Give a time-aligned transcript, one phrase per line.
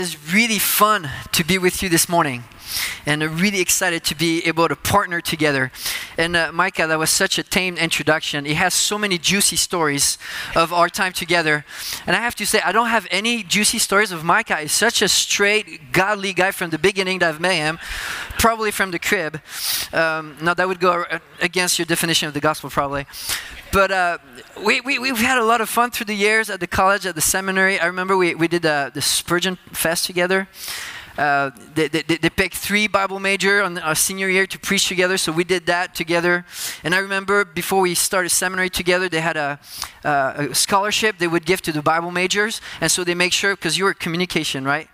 [0.00, 2.44] It's really fun to be with you this morning
[3.04, 5.70] and I'm really excited to be able to partner together.
[6.20, 8.44] And uh, Micah, that was such a tame introduction.
[8.44, 10.18] He has so many juicy stories
[10.54, 11.64] of our time together.
[12.06, 14.56] And I have to say, I don't have any juicy stories of Micah.
[14.56, 17.78] He's such a straight, godly guy from the beginning that I've met him,
[18.38, 19.40] probably from the crib.
[19.94, 21.06] Um, now, that would go
[21.40, 23.06] against your definition of the gospel, probably.
[23.72, 24.18] But uh,
[24.62, 27.14] we, we, we've had a lot of fun through the years at the college, at
[27.14, 27.80] the seminary.
[27.80, 30.48] I remember we, we did uh, the Spurgeon Fest together.
[31.20, 35.18] Uh, they, they, they, picked three Bible major on our senior year to preach together,
[35.18, 36.46] so we did that together.
[36.82, 39.60] And I remember before we started seminary together, they had a,
[40.02, 43.54] uh, a scholarship they would give to the Bible majors, and so they make sure
[43.54, 44.88] because you were communication, right?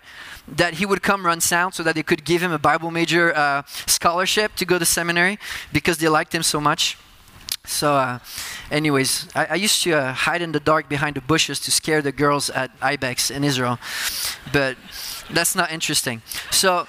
[0.49, 3.33] That he would come run sound so that they could give him a Bible major
[3.33, 5.39] uh, scholarship to go to seminary
[5.71, 6.97] because they liked him so much.
[7.63, 8.19] So, uh,
[8.69, 12.01] anyways, I, I, used to uh, hide in the dark behind the bushes to scare
[12.01, 13.77] the girls at Ibex in Israel,
[14.53, 14.77] but
[15.31, 16.21] that's not interesting.
[16.51, 16.87] So,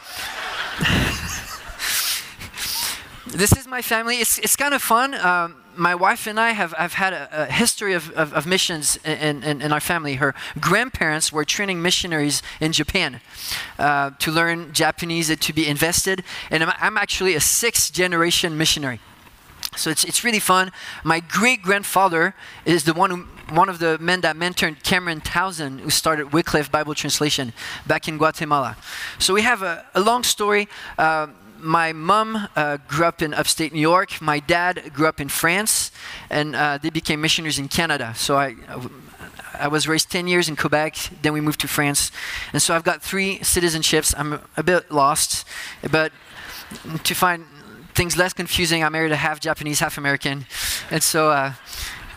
[3.27, 4.17] this is my family.
[4.17, 5.15] It's, it's kind of fun.
[5.15, 8.99] Um, my wife and I have, have had a, a history of, of, of missions
[9.05, 10.15] in, in, in, our family.
[10.15, 13.21] Her grandparents were training missionaries in Japan
[13.79, 16.25] uh, to learn Japanese, to be invested.
[16.51, 19.01] And I'm, I'm actually a sixth generation missionary.
[19.77, 20.73] So it's, it's really fun.
[21.05, 22.35] My great grandfather
[22.65, 26.71] is the one who, one of the men that mentored Cameron Townsend, who started Wycliffe
[26.71, 27.53] Bible Translation
[27.87, 28.77] back in Guatemala.
[29.19, 30.69] So we have a, a long story.
[30.99, 34.21] Uh, my mom uh, grew up in upstate New York.
[34.21, 35.91] My dad grew up in France,
[36.31, 38.13] and uh, they became missionaries in Canada.
[38.15, 38.55] So I,
[39.59, 42.13] I was raised 10 years in Quebec, then we moved to France.
[42.53, 44.15] And so I've got three citizenships.
[44.17, 45.45] I'm a bit lost,
[45.91, 46.13] but
[47.03, 47.45] to find
[47.95, 50.47] things less confusing, I married a half Japanese, half American.
[50.91, 51.55] And so, uh,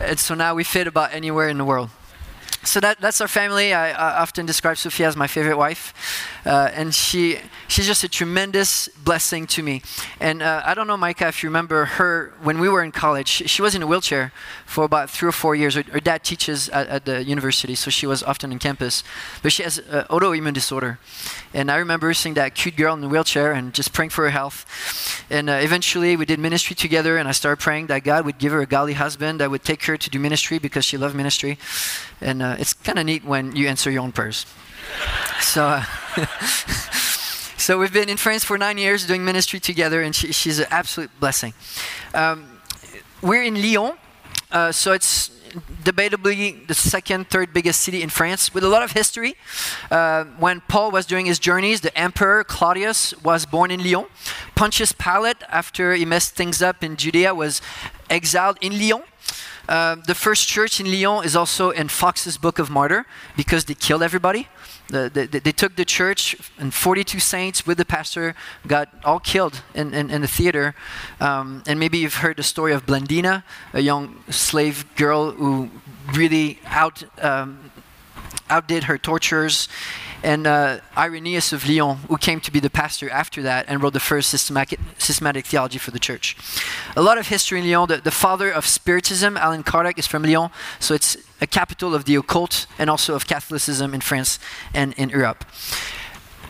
[0.02, 1.90] and so now we fit about anywhere in the world.
[2.64, 3.74] So that, that's our family.
[3.74, 5.92] I, I often describe Sophia as my favorite wife.
[6.46, 9.82] Uh, and she, she's just a tremendous blessing to me.
[10.20, 13.26] And uh, I don't know, Micah, if you remember her when we were in college.
[13.26, 14.32] She, she was in a wheelchair
[14.64, 15.74] for about three or four years.
[15.74, 19.02] Her, her dad teaches at, at, the university, so she was often on campus.
[19.42, 21.00] But she has uh, autoimmune disorder.
[21.54, 24.30] And I remember seeing that cute girl in the wheelchair and just praying for her
[24.30, 24.64] health.
[25.30, 28.52] And uh, eventually, we did ministry together, and I started praying that God would give
[28.52, 31.58] her a godly husband that would take her to do ministry because she loved ministry.
[32.20, 34.46] And uh, it's kind of neat when you answer your own prayers.
[35.40, 35.82] So,
[37.58, 40.66] so we've been in France for nine years doing ministry together, and she, she's an
[40.70, 41.52] absolute blessing.
[42.14, 42.48] Um,
[43.20, 43.96] we're in Lyon,
[44.52, 45.30] uh, so it's
[45.84, 49.34] debatably the second, third biggest city in France, with a lot of history.
[49.90, 54.06] Uh, when Paul was doing his journeys, the emperor Claudius was born in Lyon.
[54.54, 57.60] Pontius Pilate, after he messed things up in Judea, was
[58.08, 59.02] exiled in Lyon.
[59.68, 63.74] Uh, the first church in Lyon is also in Fox's Book of Martyr because they
[63.74, 64.48] killed everybody.
[64.92, 68.34] The, the, they took the church and 42 saints with the pastor
[68.66, 70.74] got all killed in, in, in the theater.
[71.18, 73.42] Um, and maybe you've heard the story of Blandina,
[73.72, 75.70] a young slave girl who
[76.12, 77.70] really out, um,
[78.50, 79.66] outdid her torturers
[80.22, 83.92] and uh, Irenaeus of Lyon, who came to be the pastor after that and wrote
[83.92, 86.36] the first systematic, systematic theology for the church.
[86.96, 87.88] A lot of history in Lyon.
[87.88, 92.04] The, the father of Spiritism, Allan Kardec, is from Lyon, so it's a capital of
[92.04, 94.38] the occult and also of Catholicism in France
[94.72, 95.44] and in Europe.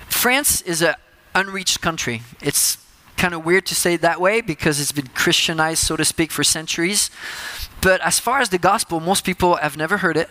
[0.08, 0.94] France is an
[1.34, 2.22] unreached country.
[2.42, 2.76] It's
[3.16, 6.30] kind of weird to say it that way because it's been Christianized, so to speak,
[6.30, 7.10] for centuries.
[7.80, 10.28] But as far as the gospel, most people have never heard it.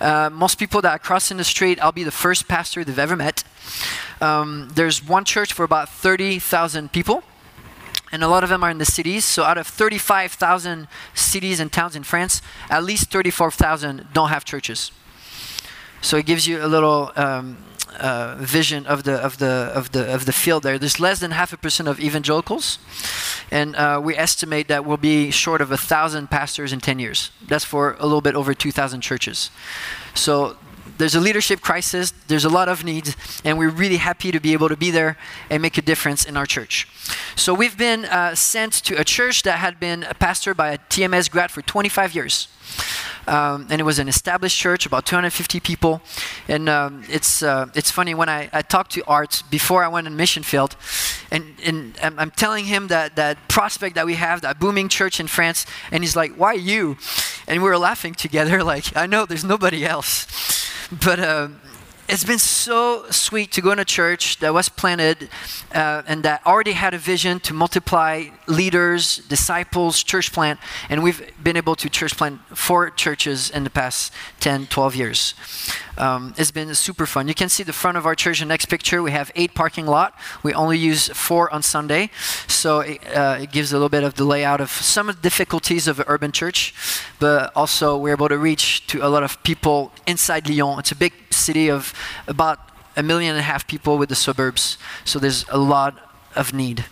[0.00, 2.98] Uh, most people that I cross in the street, I'll be the first pastor they've
[2.98, 3.44] ever met.
[4.20, 7.22] Um, there's one church for about 30,000 people,
[8.12, 9.24] and a lot of them are in the cities.
[9.24, 14.92] So out of 35,000 cities and towns in France, at least 34,000 don't have churches.
[16.00, 17.56] So it gives you a little um,
[17.94, 20.78] uh, vision of the of the of the of the field there.
[20.78, 22.78] There's less than half a percent of evangelicals,
[23.50, 27.30] and uh, we estimate that we'll be short of a thousand pastors in 10 years.
[27.46, 29.50] That's for a little bit over 2,000 churches.
[30.14, 30.56] So
[30.98, 34.52] there's a leadership crisis, there's a lot of needs, and we're really happy to be
[34.52, 35.16] able to be there
[35.50, 36.88] and make a difference in our church.
[37.36, 41.30] So we've been uh, sent to a church that had been pastored by a TMS
[41.30, 42.48] grad for 25 years.
[43.26, 46.02] Um, and it was an established church, about 250 people.
[46.48, 50.06] And um, it's uh, it's funny when I, I talked to Art before I went
[50.06, 50.76] in mission field,
[51.30, 55.20] and, and I'm, I'm, telling him that that prospect that we have, that booming church
[55.20, 56.98] in France, and he's like, "Why you?"
[57.46, 60.63] And we were laughing together, like, "I know there's nobody else."
[61.02, 61.48] But uh,
[62.08, 65.30] it's been so sweet to go in a church that was planted
[65.74, 70.60] uh, and that already had a vision to multiply leaders, disciples, church plant.
[70.90, 75.34] And we've been able to church plant four churches in the past 10, 12 years.
[75.96, 77.28] Um, it's been super fun.
[77.28, 78.40] You can see the front of our church.
[78.40, 80.14] In the next picture, we have eight parking lot.
[80.42, 82.10] We only use four on Sunday,
[82.46, 85.22] so it, uh, it gives a little bit of the layout of some of the
[85.22, 86.74] difficulties of an urban church,
[87.18, 90.78] but also we're able to reach to a lot of people inside Lyon.
[90.78, 91.92] It's a big city of
[92.26, 92.58] about
[92.96, 95.98] a million and a half people with the suburbs, so there's a lot
[96.34, 96.84] of need.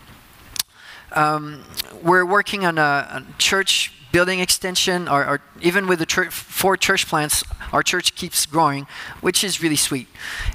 [1.13, 1.63] Um,
[2.01, 6.77] we're working on a, a church building extension, or, or even with the church, four
[6.77, 8.85] church plants, our church keeps growing,
[9.21, 10.07] which is really sweet.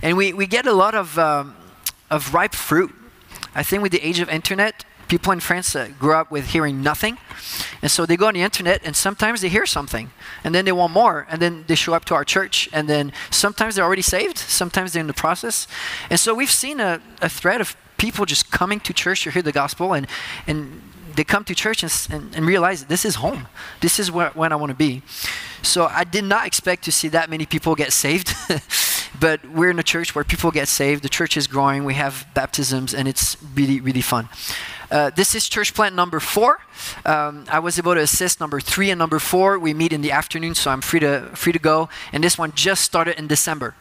[0.02, 1.56] And we, we get a lot of, um,
[2.10, 2.94] of ripe fruit.
[3.55, 6.82] I think with the age of internet, people in France uh, grew up with hearing
[6.82, 7.19] nothing.
[7.82, 10.10] And so they go on the internet and sometimes they hear something
[10.44, 13.12] and then they want more and then they show up to our church and then
[13.31, 15.66] sometimes they're already saved, sometimes they're in the process.
[16.10, 19.43] And so we've seen a, a thread of people just coming to church to hear
[19.43, 20.06] the gospel and,
[20.47, 20.83] and
[21.17, 23.49] they come to church and, and, and realize this is home.
[23.81, 25.03] This is where, where I want to be.
[25.62, 28.35] So I did not expect to see that many people get saved.
[29.21, 31.03] but we're in a church where people get saved.
[31.03, 31.85] The church is growing.
[31.85, 34.29] We have baptisms, and it's really, really fun.
[34.90, 36.61] Uh, this is church plant number four.
[37.05, 39.58] Um, I was able to assist number three and number four.
[39.58, 41.88] We meet in the afternoon, so I'm free to free to go.
[42.12, 43.75] And this one just started in December.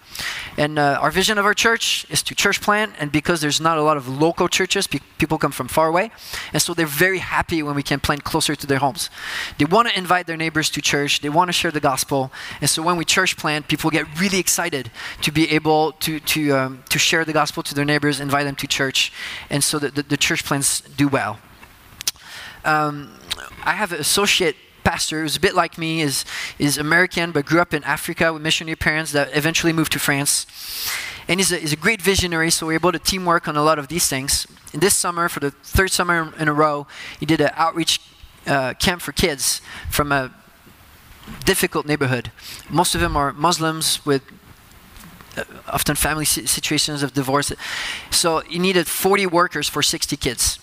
[0.58, 3.78] And uh, our vision of our church is to church plant, and because there's not
[3.78, 6.12] a lot of local churches, pe- people come from far away,
[6.52, 9.10] and so they're very happy when we can plant closer to their homes.
[9.60, 12.32] They want to invite their neighbors to church, they want to share the gospel,
[12.62, 14.90] and so when we church plant, people get really excited
[15.22, 18.56] to be able to to um, to share the gospel to their neighbors, invite them
[18.56, 19.14] to church,
[19.52, 21.40] and so the, the, the church plants do well.
[22.66, 23.14] Um,
[23.64, 26.26] I have an associate pastor who's a bit like me, is,
[26.60, 30.48] is American, but grew up in Africa with missionary parents that eventually moved to France.
[31.28, 33.80] And he's a, he's a great visionary, so we're able to teamwork on a lot
[33.80, 34.48] of these things.
[34.74, 36.88] And this summer, for the third summer in a row,
[37.20, 38.00] he did an outreach
[38.46, 40.34] uh, camp for kids from a
[41.46, 42.32] difficult neighborhood.
[42.70, 44.24] Most of them are Muslims with
[45.36, 47.52] uh, often family situations of divorce.
[48.10, 50.60] So he needed 40 workers for 60 kids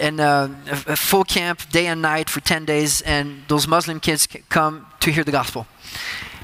[0.00, 4.00] and uh, a, a, full camp day and night for 10 days and those muslim
[4.00, 5.66] kids come to hear the gospel.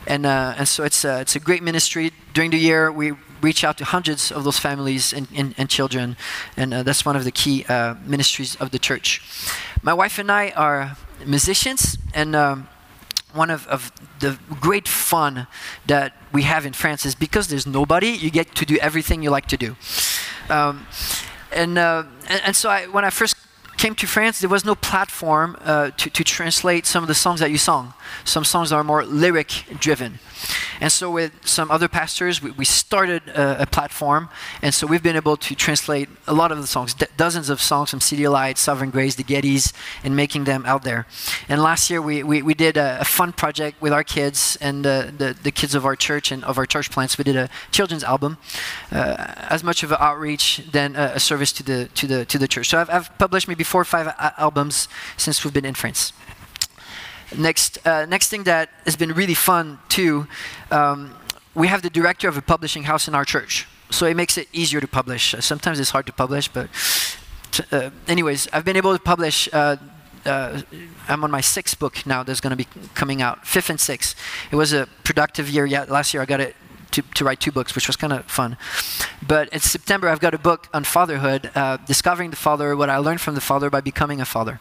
[0.06, 2.12] And, uh, and so it's, uh, it's a great ministry.
[2.32, 3.12] During the year we
[3.42, 6.16] reach out to hundreds of those families and, and, and children
[6.56, 9.20] and uh, that's one of the key uh, ministries of the church.
[9.82, 12.68] My wife and i are musicians and um,
[13.32, 15.46] one of, of the great fun
[15.86, 19.30] that we have in France is because there's nobody, you get to do everything you
[19.30, 19.76] like to do.
[20.48, 20.86] Um,
[21.52, 23.36] and, uh, and, and, so I, when I first
[23.86, 27.38] came to France, there was no platform uh, to, to translate some of the songs
[27.38, 27.94] that you sung.
[28.24, 30.18] Some songs are more lyric driven.
[30.80, 34.28] And so, with some other pastors, we, we started a, a, platform.
[34.62, 37.60] And so, we've been able to translate a lot of the songs, d- dozens of
[37.60, 39.72] songs from CityAlight, Sovereign Grace, the Gettys,
[40.04, 41.06] and making them out there.
[41.48, 44.86] And last year, we, we, we did a, a fun project with our kids and
[44.86, 47.16] uh, the, the kids of our church and of our church plants.
[47.16, 48.36] We did a children's album,
[48.92, 52.38] uh, as much of an outreach than a, a, service to the, to, the, to
[52.38, 52.68] the church.
[52.68, 56.12] So, I've, I've published maybe four or five a- albums since we've been in France.
[57.36, 60.26] Next, uh, next thing that has been really fun too,
[60.70, 61.14] um,
[61.54, 63.66] we have the director of a publishing house in our church.
[63.90, 65.34] So it makes it easier to publish.
[65.34, 66.68] Uh, sometimes it's hard to publish, but
[67.72, 69.48] uh, anyways, I've been able to publish.
[69.52, 69.76] Uh,
[70.24, 70.62] uh,
[71.08, 74.16] I'm on my sixth book now that's going to be coming out, fifth and sixth.
[74.50, 75.66] It was a productive year.
[75.66, 76.56] Yeah, last year I got it
[76.92, 78.56] to, to, write two books, which was kind of fun.
[79.26, 82.98] But in September, I've got a book on fatherhood, uh, discovering the father, what I
[82.98, 84.60] learned from the father by becoming a father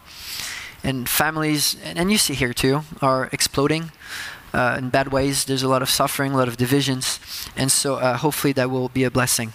[0.86, 3.92] and families, and you see here too, are exploding
[4.54, 5.46] uh, in bad ways.
[5.46, 7.20] There's a lot of suffering, a lot of divisions,
[7.58, 9.52] and so uh, hopefully that will be a blessing.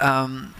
[0.00, 0.54] Um,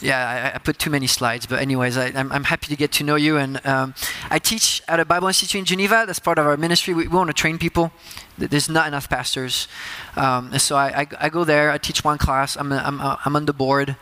[0.00, 3.04] yeah, I, I, put too many slides, but anyways, I, am happy to get to
[3.04, 3.36] know you.
[3.36, 3.94] And um,
[4.30, 6.04] I teach at a Bible Institute in Geneva.
[6.06, 6.94] That's part of our ministry.
[6.94, 7.90] We, we want to train people.
[8.38, 9.68] There's not enough pastors,
[10.16, 11.70] um, and so I, I, I, go there.
[11.70, 12.56] I teach one class.
[12.56, 13.96] I'm, I'm, I'm on the board.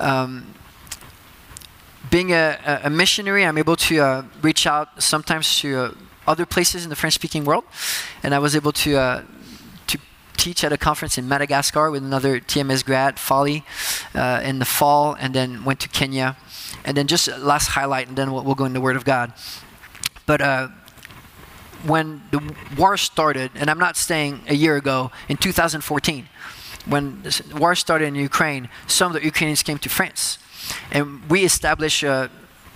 [0.00, 0.54] Um,
[2.10, 5.90] being a, a, missionary, I'm able to uh, reach out sometimes to uh,
[6.26, 7.64] other places in the French-speaking world,
[8.22, 9.22] and I was able to uh,
[9.86, 9.98] to
[10.36, 13.64] teach at a conference in Madagascar with another TMS grad, Folly,
[14.14, 16.36] uh, in the fall, and then went to Kenya,
[16.84, 19.32] and then just last highlight, and then we'll, we'll go into the Word of God.
[20.26, 20.68] But uh,
[21.84, 26.28] when the war started, and I'm not saying a year ago, in 2014,
[26.86, 30.38] when the war started in Ukraine, some of the Ukrainians came to France
[30.90, 32.30] and we established a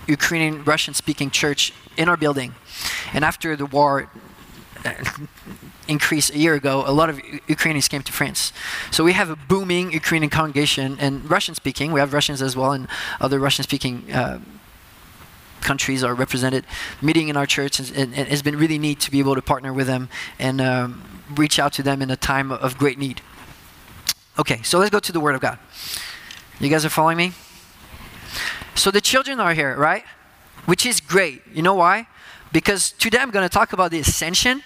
[0.07, 2.55] Ukrainian Russian speaking church in our building.
[3.13, 4.09] And after the war
[5.87, 8.53] increased a year ago, a lot of Ukrainians came to France.
[8.91, 11.91] So we have a booming Ukrainian congregation and Russian speaking.
[11.91, 12.87] We have Russians as well and
[13.19, 14.39] other Russian speaking uh,
[15.61, 16.65] countries are represented,
[17.01, 19.87] meeting in our church, and, it's been really neat to be able to partner with
[19.87, 21.03] them and um,
[21.35, 23.21] reach out to them in a time of great need.
[24.39, 25.59] Okay, so let's go to the Word of God.
[26.59, 27.31] You guys are following me?
[28.75, 30.03] So the children are here, right?
[30.65, 31.41] Which is great.
[31.53, 32.07] You know why?
[32.51, 34.63] Because today I'm going to talk about the ascension.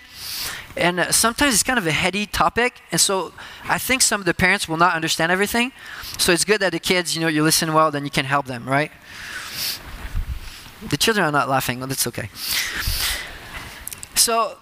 [0.77, 2.81] And uh, sometimes it's kind of a heady topic.
[2.91, 5.71] And so I think some of the parents will not understand everything.
[6.17, 8.45] So it's good that the kids, you know, you listen well, then you can help
[8.45, 8.91] them, right?
[10.89, 11.79] The children are not laughing.
[11.79, 12.29] Well, that's okay.
[14.15, 14.57] So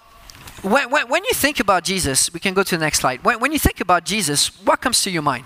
[0.62, 3.24] when, when, when, you think about Jesus, we can go to the next slide.
[3.24, 5.44] When, when you think about Jesus, what comes to your mind?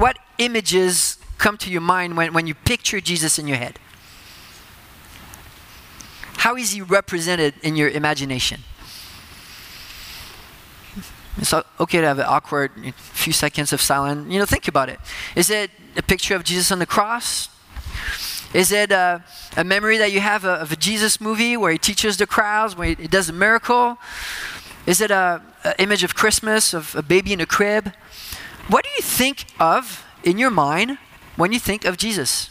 [0.00, 3.78] What images come to your mind when, when you picture Jesus in your head?
[6.38, 8.62] How is he represented in your imagination?
[11.36, 14.32] It's okay to have an awkward few seconds of silence.
[14.32, 14.98] You know, think about it.
[15.36, 17.50] Is it a picture of Jesus on the cross?
[18.54, 19.22] Is it a,
[19.54, 22.94] a memory that you have of a Jesus movie where he teaches the crowds, where
[22.94, 23.98] he does a miracle?
[24.86, 25.42] Is it an
[25.78, 27.92] image of Christmas, of a baby in a crib?
[28.70, 30.98] What do you think of in your mind
[31.34, 32.50] when you think of Jesus?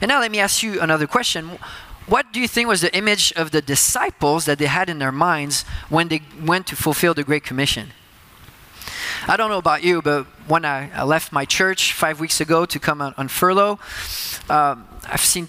[0.00, 1.58] And now let me ask you another question.
[2.06, 5.10] What do you think was the image of the disciples that they had in their
[5.10, 7.88] minds when they went to fulfill the Great Commission?
[9.26, 12.64] I don't know about you, but when I, I left my church five weeks ago
[12.64, 13.80] to come on, on furlough,
[14.48, 15.48] um, I've seen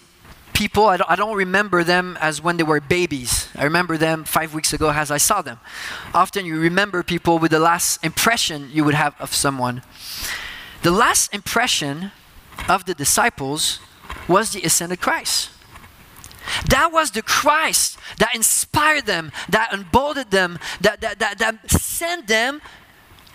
[0.57, 3.47] people, I don't, I don't, remember them as when they were babies.
[3.55, 5.59] I remember them five weeks ago as I saw them.
[6.15, 9.83] Often you remember people with the last impression you would have of someone.
[10.81, 12.11] The last impression
[12.67, 13.79] of the disciples
[14.27, 15.51] was the ascended Christ.
[16.69, 22.27] That was the Christ that inspired them, that emboldened them, that, that, that, that sent
[22.27, 22.61] them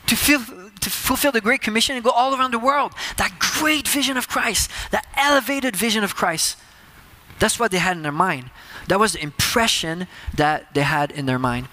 [0.09, 2.95] to, feel, to fulfill the Great Commission and go all around the world.
[3.17, 6.57] That great vision of Christ, that elevated vision of Christ.
[7.43, 8.51] That's what they had in their mind.
[8.87, 11.67] That was the impression that they had in their mind.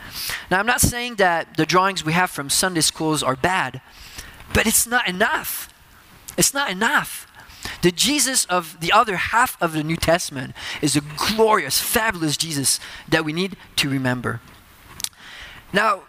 [0.50, 3.80] Now, I'm not saying that the drawings we have from Sunday schools are bad,
[4.52, 5.72] but it's not enough.
[6.40, 7.28] It's not enough.
[7.84, 11.02] The Jesus of the other half of the New Testament is a
[11.36, 14.42] glorious, fabulous Jesus that we need to remember.
[15.72, 16.02] Now,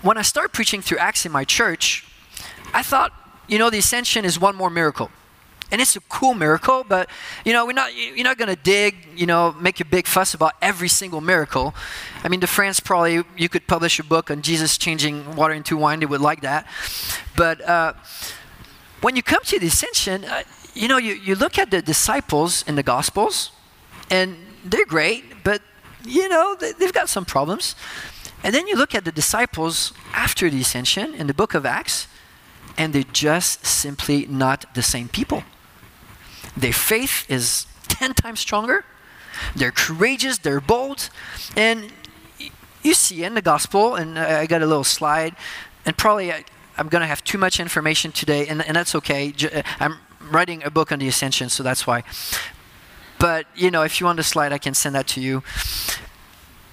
[0.00, 2.06] when I started preaching through Acts in my church,
[2.72, 3.12] I thought,
[3.46, 5.10] you know, the ascension is one more miracle.
[5.72, 7.08] And it's a cool miracle, but
[7.44, 10.52] you know, we're not you're not gonna dig, you know, make a big fuss about
[10.60, 11.74] every single miracle.
[12.22, 15.76] I mean, the France probably you could publish a book on Jesus changing water into
[15.76, 16.66] wine, they would like that.
[17.36, 17.94] But uh,
[19.00, 20.42] when you come to the ascension, uh,
[20.74, 23.50] you know, you, you look at the disciples in the Gospels,
[24.10, 25.62] and they're great, but
[26.04, 27.74] you know, they, they've got some problems.
[28.44, 32.08] And then you look at the disciples after the ascension in the book of Acts,
[32.76, 35.44] and they're just simply not the same people.
[36.56, 38.84] Their faith is 10 times stronger,
[39.56, 41.10] they're courageous, they're bold,
[41.56, 41.92] and
[42.82, 45.36] you see in the gospel, and I got a little slide,
[45.86, 46.44] and probably I,
[46.78, 49.32] am going to have too much information today, and, and that's okay.
[49.42, 52.02] Uh, I'm writing a book on the ascension, so that's why.
[53.18, 55.42] But, you know, if you want the slide, I can send that to you.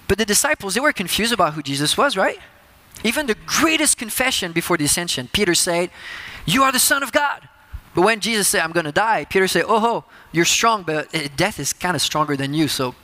[0.07, 2.39] But the disciples, they were confused about who Jesus was, right?
[3.03, 5.91] Even the greatest confession before the ascension, Peter said,
[6.45, 7.48] You are the Son of God.
[8.00, 11.13] But when Jesus said, I'm going to die, Peter said, Oh, ho, you're strong, but
[11.13, 12.70] eh, death is kind of stronger than you.
[12.70, 12.96] So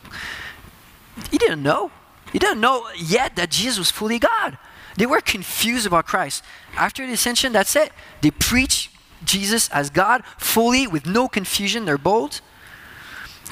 [1.29, 1.91] he didn't know.
[2.31, 4.57] He didn't know yet that Jesus was fully God.
[4.95, 6.45] They were confused about Christ.
[6.77, 7.91] After the ascension, that's it.
[8.21, 8.89] They preach
[9.25, 11.83] Jesus as God fully with no confusion.
[11.83, 12.39] They're bold.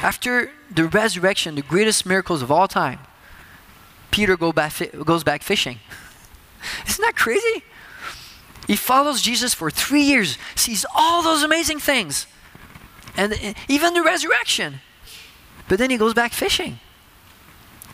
[0.01, 2.99] After the resurrection, the greatest miracles of all time,
[4.11, 4.71] Peter go back,
[5.03, 5.79] goes back fishing.
[6.87, 7.65] Isn't that crazy?
[8.67, 12.27] He follows Jesus for three years, sees all those amazing things,
[13.17, 14.79] and even the resurrection.
[15.67, 16.79] But then he goes back fishing.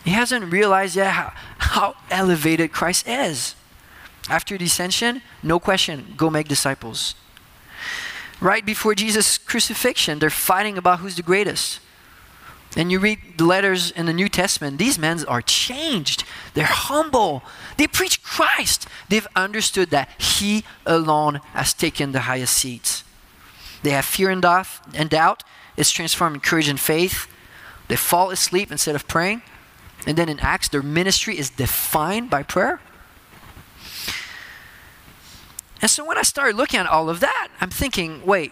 [0.03, 3.55] He hasn't realized yet how, how elevated Christ is.
[4.29, 7.15] After the ascension, no question, go make disciples.
[8.39, 11.79] Right before Jesus' crucifixion, they're fighting about who's the greatest.
[12.77, 16.23] And you read the letters in the New Testament, these men are changed.
[16.53, 17.41] They're humble.
[17.77, 18.87] They preach Christ.
[19.09, 23.03] They've understood that He alone has taken the highest seats.
[23.81, 25.43] They have fear and doubt.
[25.77, 27.27] It's transformed in courage and faith.
[27.87, 29.41] They fall asleep instead of praying.
[30.05, 32.81] And then in Acts, their ministry is defined by prayer.
[35.81, 38.51] And so when I started looking at all of that, I'm thinking, wait,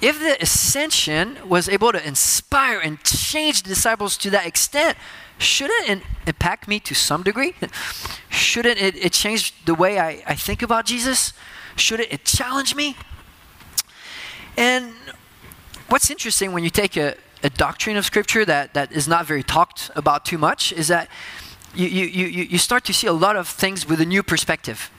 [0.00, 4.98] if the ascension was able to inspire and change the disciples to that extent,
[5.38, 7.54] shouldn't it impact me to some degree?
[8.28, 11.32] Shouldn't it, it change the way I, I think about Jesus?
[11.74, 12.96] Should it, it challenge me?
[14.58, 14.92] And
[15.88, 19.42] what's interesting when you take a, a doctrine of Scripture that, that is not very
[19.42, 21.08] talked about too much is that
[21.74, 24.90] you, you, you, you start to see a lot of things with a new perspective.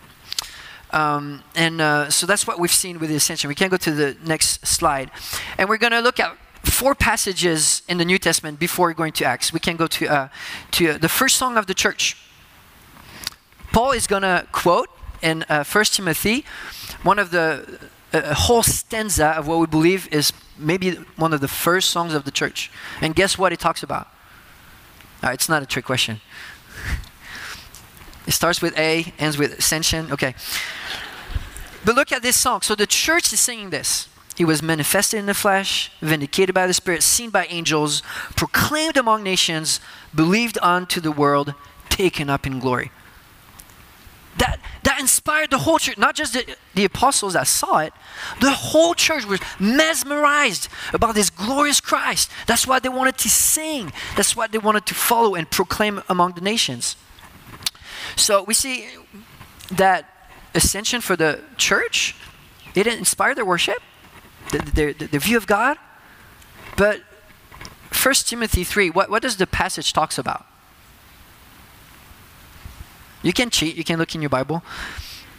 [0.91, 3.47] Um, and uh, so that's what we've seen with the ascension.
[3.47, 5.11] We can go to the next slide.
[5.57, 9.25] And we're going to look at four passages in the New Testament before going to
[9.25, 9.51] Acts.
[9.51, 10.29] We can go to, uh,
[10.71, 12.17] to uh, the first song of the church.
[13.71, 14.89] Paul is going to quote
[15.21, 16.45] in uh, 1 Timothy
[17.03, 17.79] one of the
[18.13, 22.23] a whole stanza of what we believe is maybe one of the first songs of
[22.23, 22.71] the church.
[23.01, 24.07] And guess what it talks about?
[25.23, 26.21] Uh, it's not a trick question.
[28.27, 30.11] It starts with A, ends with ascension.
[30.11, 30.35] Okay.
[31.83, 32.61] But look at this song.
[32.61, 34.09] So the church is singing this.
[34.35, 38.03] He was manifested in the flesh, vindicated by the Spirit, seen by angels,
[38.35, 39.79] proclaimed among nations,
[40.13, 41.55] believed unto the world,
[41.89, 42.91] taken up in glory
[44.37, 47.93] that, that inspired the whole church, not just the, the apostles that saw it,
[48.39, 52.29] the whole church was mesmerized about this glorious Christ.
[52.45, 56.33] That's why they wanted to sing, that's why they wanted to follow and proclaim among
[56.33, 56.95] the nations.
[58.17, 58.87] So we see
[59.71, 62.15] that ascension for the church,
[62.75, 63.77] it didn't inspire their worship,
[64.51, 65.77] the, the, the view of God.
[66.75, 67.01] But
[68.03, 70.45] 1 Timothy 3, what, what does the passage talks about?
[73.23, 74.63] You can cheat, you can look in your Bible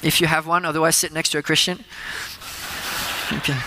[0.02, 1.84] if you have one, otherwise, sit next to a Christian.
[3.30, 3.58] Okay.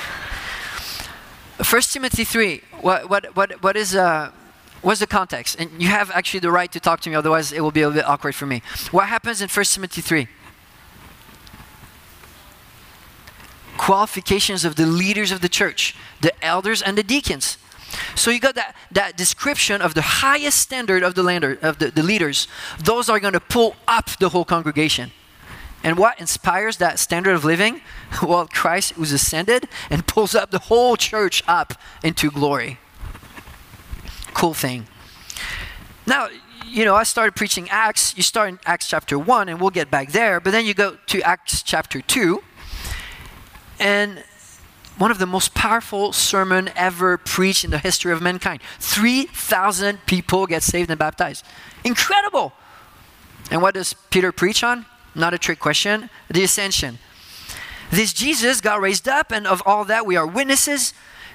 [1.64, 3.94] 1 Timothy 3, what, what, what, what is.
[3.94, 4.32] Uh,
[4.82, 5.60] what's the context?
[5.60, 7.90] And you have actually the right to talk to me, otherwise, it will be a
[7.90, 8.62] bit awkward for me.
[8.92, 10.28] What happens in 1 Timothy 3?
[13.78, 17.58] Qualifications of the leaders of the church, the elders and the deacons.
[18.16, 21.92] So you got that, that description of the highest standard of the lander, of the,
[21.92, 22.48] the leaders.
[22.80, 25.12] Those are going to pull up the whole congregation.
[25.84, 27.82] And what inspires that standard of living?
[28.22, 31.74] Well, Christ who's ascended and pulls up the whole church up
[32.04, 32.78] into glory.
[34.34, 34.88] Cool thing.
[36.06, 36.30] Now,
[36.66, 38.16] you know, I started preaching Acts.
[38.16, 40.40] You start in Acts chapter 1, and we'll get back there.
[40.40, 42.42] But then you go to Acts chapter 2.
[43.80, 44.24] And
[44.98, 48.62] one of the most powerful sermon ever preached in the history of mankind.
[48.80, 51.46] 3,000 people get saved and baptized.
[51.84, 52.54] Incredible.
[53.50, 54.86] And what does Peter preach on?
[55.14, 56.10] Not a trick question.
[56.30, 57.00] The ascension.
[57.90, 60.94] This Jesus got raised up, and of all that we are witnesses,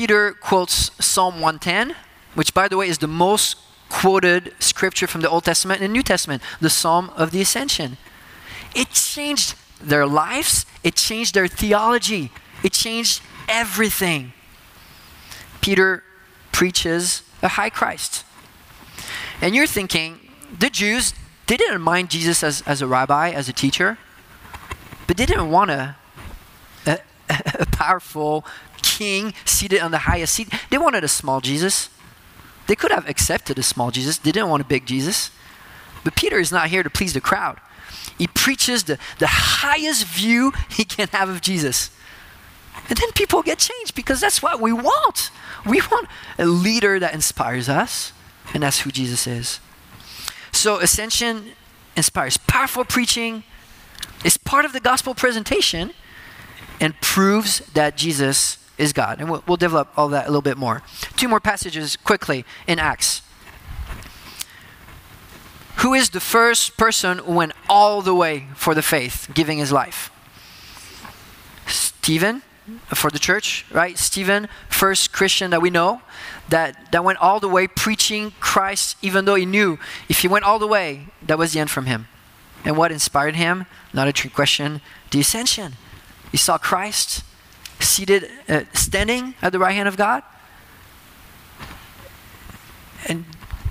[0.00, 1.94] Peter quotes Psalm 110,
[2.32, 3.58] which, by the way, is the most
[3.90, 7.98] quoted scripture from the Old Testament and New Testament, the Psalm of the Ascension.
[8.74, 12.32] It changed their lives, it changed their theology,
[12.62, 14.32] it changed everything.
[15.60, 16.02] Peter
[16.50, 18.24] preaches a high Christ.
[19.42, 21.12] And you're thinking, the Jews,
[21.46, 23.98] they didn't mind Jesus as, as a rabbi, as a teacher,
[25.06, 25.96] but they didn't want a,
[26.86, 28.46] a, a powerful
[29.00, 30.52] king seated on the highest seat.
[30.68, 31.88] They wanted a small Jesus.
[32.66, 34.18] They could have accepted a small Jesus.
[34.18, 35.30] They didn't want a big Jesus.
[36.04, 37.58] But Peter is not here to please the crowd.
[38.18, 41.90] He preaches the, the highest view he can have of Jesus.
[42.90, 45.30] And then people get changed because that's what we want.
[45.64, 46.06] We want
[46.38, 48.12] a leader that inspires us,
[48.52, 49.60] and that's who Jesus is.
[50.52, 51.52] So, Ascension
[51.96, 53.44] inspires powerful preaching,
[54.24, 55.92] it's part of the gospel presentation,
[56.80, 59.20] and proves that Jesus is God.
[59.20, 60.82] And we'll, we'll develop all that a little bit more.
[61.16, 63.22] Two more passages quickly in Acts.
[65.76, 69.72] Who is the first person who went all the way for the faith, giving his
[69.72, 70.10] life?
[71.66, 72.42] Stephen
[72.88, 73.98] for the church, right?
[73.98, 76.02] Stephen, first Christian that we know,
[76.48, 80.44] that, that went all the way preaching Christ, even though he knew if he went
[80.44, 82.06] all the way, that was the end from him.
[82.64, 83.66] And what inspired him?
[83.92, 85.74] Not a trick question, the ascension.
[86.30, 87.24] He saw Christ
[87.90, 90.22] seated, uh, standing at the right hand of God.
[93.08, 93.24] And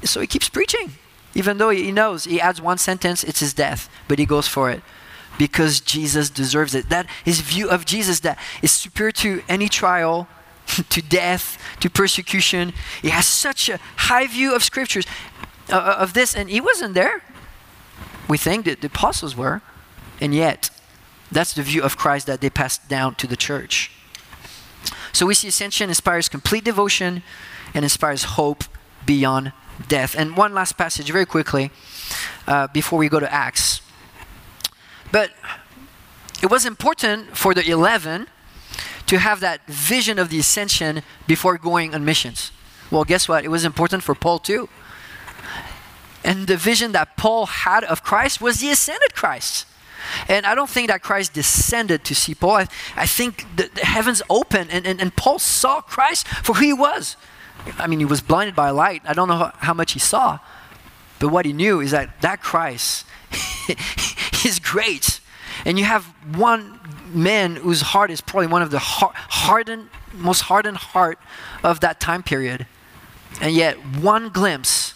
[0.03, 0.93] so he keeps preaching,
[1.33, 4.69] even though he knows he adds one sentence, it's his death, but he goes for
[4.69, 4.81] it
[5.37, 6.89] because Jesus deserves it.
[6.89, 10.27] That his view of Jesus that is superior to any trial,
[10.67, 12.73] to death, to persecution.
[13.01, 15.05] He has such a high view of scriptures
[15.69, 17.23] uh, uh, of this, and he wasn't there.
[18.27, 19.61] We think that the apostles were,
[20.21, 20.69] and yet
[21.31, 23.91] that's the view of Christ that they passed down to the church.
[25.11, 27.23] So we see ascension inspires complete devotion,
[27.73, 28.63] and inspires hope
[29.05, 29.53] beyond
[29.87, 30.15] death.
[30.17, 31.71] And one last passage, very quickly,
[32.47, 33.81] uh, before we go to Acts.
[35.11, 35.31] But
[36.41, 38.27] it was important for the 11
[39.07, 42.51] to have that vision of the ascension before going on missions.
[42.91, 43.43] Well, guess what?
[43.43, 44.69] It was important for Paul too.
[46.23, 49.65] And the vision that Paul had of Christ was the ascended Christ.
[50.27, 52.51] And I don't think that Christ descended to see Paul.
[52.51, 56.65] I, I think the, the heavens opened and, and, and Paul saw Christ for who
[56.65, 57.15] he was.
[57.77, 59.01] I mean, he was blinded by light.
[59.05, 60.39] I don't know how, how much he saw.
[61.19, 63.05] But what he knew is that that Christ
[64.45, 65.19] is great.
[65.65, 66.79] And you have one
[67.13, 71.19] man whose heart is probably one of the hardened, most hardened heart
[71.63, 72.65] of that time period.
[73.41, 74.93] And yet, one glimpse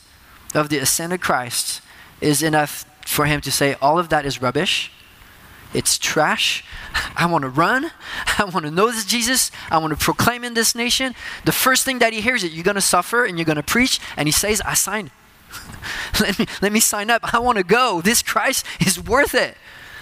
[0.53, 1.81] of the ascended Christ
[2.21, 4.91] is enough for him to say, All of that is rubbish.
[5.73, 6.63] It's trash.
[7.15, 7.91] I want to run.
[8.37, 9.51] I want to know this Jesus.
[9.71, 11.15] I want to proclaim in this nation.
[11.45, 13.63] The first thing that he hears is, You're going to suffer and you're going to
[13.63, 13.99] preach.
[14.17, 15.11] And he says, I sign.
[16.19, 17.33] let, me, let me sign up.
[17.33, 18.01] I want to go.
[18.01, 19.57] This Christ is worth it.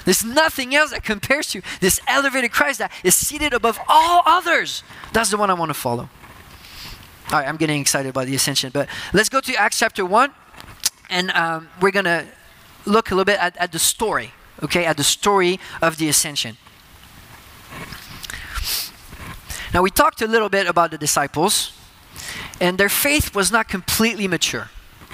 [0.06, 4.84] There's nothing else that compares to this elevated Christ that is seated above all others.
[5.14, 6.10] That's the one I want to follow.
[7.32, 10.32] All right, I'm getting excited about the ascension, but let's go to Acts chapter 1,
[11.10, 12.26] and um, we're going to
[12.86, 14.32] look a little bit at, at the story,
[14.64, 16.58] okay, at the story of the ascension.
[19.74, 21.72] Now, we talked a little bit about the disciples,
[22.60, 24.70] and their faith was not completely mature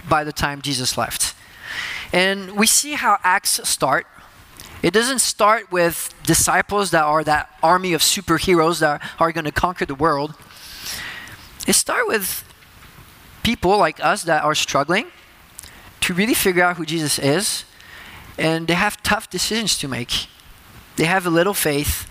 [0.09, 1.35] by the time Jesus left.
[2.11, 4.07] And we see how Acts start.
[4.81, 9.51] It doesn't start with disciples that are that army of superheroes that are going to
[9.51, 10.33] conquer the world.
[11.67, 12.43] It starts with
[13.43, 15.07] people like us that are struggling
[16.07, 17.65] to really figure out who Jesus is,
[18.37, 20.27] and they have tough decisions to make.
[20.95, 22.09] They have a little faith,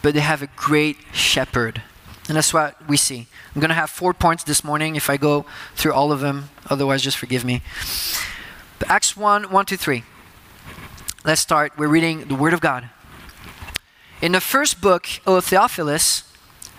[0.00, 1.82] but they have a great shepherd.
[2.26, 3.26] And that's what we see.
[3.54, 6.48] I'm going to have four points this morning if I go through all of them.
[6.70, 7.60] Otherwise, just forgive me.
[8.78, 10.04] But Acts 1 1 to 3.
[11.22, 11.74] Let's start.
[11.76, 12.88] We're reading the Word of God.
[14.22, 16.22] In the first book, O Theophilus,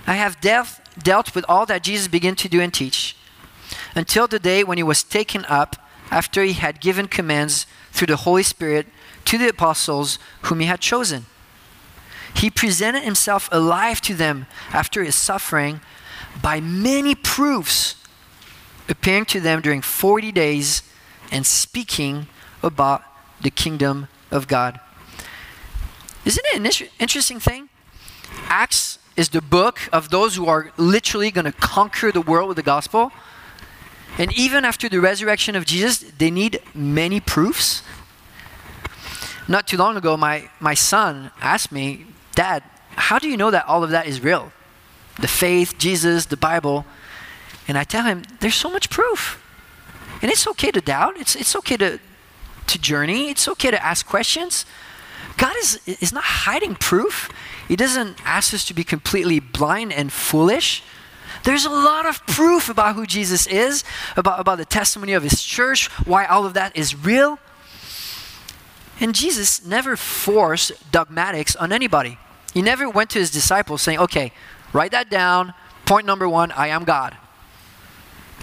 [0.08, 3.16] I have dealt, dealt with all that Jesus began to do and teach
[3.94, 5.76] until the day when he was taken up
[6.12, 8.88] after he had given commands through the Holy Spirit
[9.26, 11.26] to the apostles whom he had chosen.
[12.36, 15.82] He presented himself alive to them after his suffering
[16.42, 17.96] by many proofs,
[18.88, 20.84] appearing to them during 40 days
[21.32, 22.28] and speaking
[22.64, 23.04] about
[23.42, 24.80] the kingdom of God.
[26.26, 27.70] Isn't it an interesting thing?
[28.48, 32.58] Acts is the book of those who are literally going to conquer the world with
[32.58, 33.12] the gospel.
[34.20, 37.84] And even after the resurrection of Jesus, they need many proofs.
[39.48, 42.06] Not too long ago, my, my son asked me,
[42.36, 44.52] Dad, how do you know that all of that is real?
[45.20, 46.86] The faith, Jesus, the Bible.
[47.66, 49.42] And I tell him, there's so much proof.
[50.22, 51.18] And it's okay to doubt.
[51.18, 52.00] It's, it's okay to,
[52.68, 53.30] to journey.
[53.30, 54.66] It's okay to ask questions.
[55.38, 57.30] God is, is not hiding proof.
[57.70, 60.84] He doesn't ask us to be completely blind and foolish.
[61.44, 63.84] There's a lot of proof about who Jesus is,
[64.16, 67.40] about, about the testimony of his church, why all of that is real.
[69.00, 72.18] And Jesus never forced dogmatics on anybody.
[72.54, 74.34] He never went to his disciples saying, okay,
[74.74, 75.54] write that down.
[75.86, 77.16] Point number one, I am God.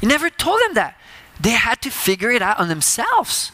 [0.00, 0.98] He never told them that.
[1.38, 3.52] They had to figure it out on themselves.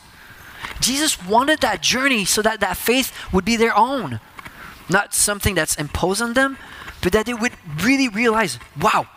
[0.80, 4.20] Jesus wanted that journey so that that faith would be their own,
[4.88, 6.58] not something that's imposed on them,
[7.02, 7.52] but that they would
[7.82, 9.08] really realize, wow,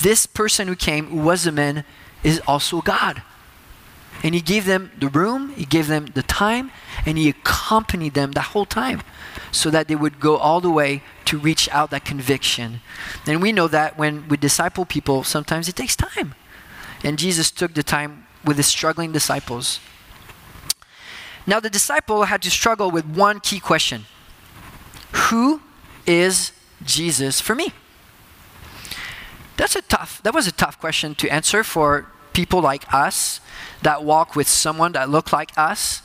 [0.00, 1.84] this person who came, who was a man,
[2.22, 3.22] is also God.
[4.22, 6.70] And he gave them the room, he gave them the time,
[7.06, 9.02] and he accompanied them the whole time
[9.50, 12.80] so that they would go all the way to reach out that conviction.
[13.26, 16.34] And we know that when we disciple people, sometimes it takes time.
[17.02, 19.80] And Jesus took the time with his struggling disciples.
[21.46, 24.04] Now, the disciple had to struggle with one key question
[25.12, 25.62] Who
[26.06, 26.52] is
[26.84, 27.72] Jesus for me?
[29.60, 33.42] That's a tough, that was a tough question to answer for people like us
[33.82, 36.00] that walk with someone that look like us,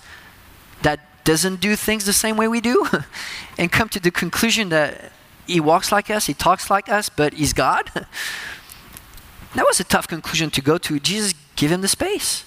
[0.82, 2.86] that doesn't do things the same way we do,
[3.58, 5.13] and come to the conclusion that
[5.48, 7.89] he walks like us, he talks like us, but he's God.
[7.96, 11.00] that was a tough conclusion to go to.
[11.00, 12.44] Jesus gave him the space.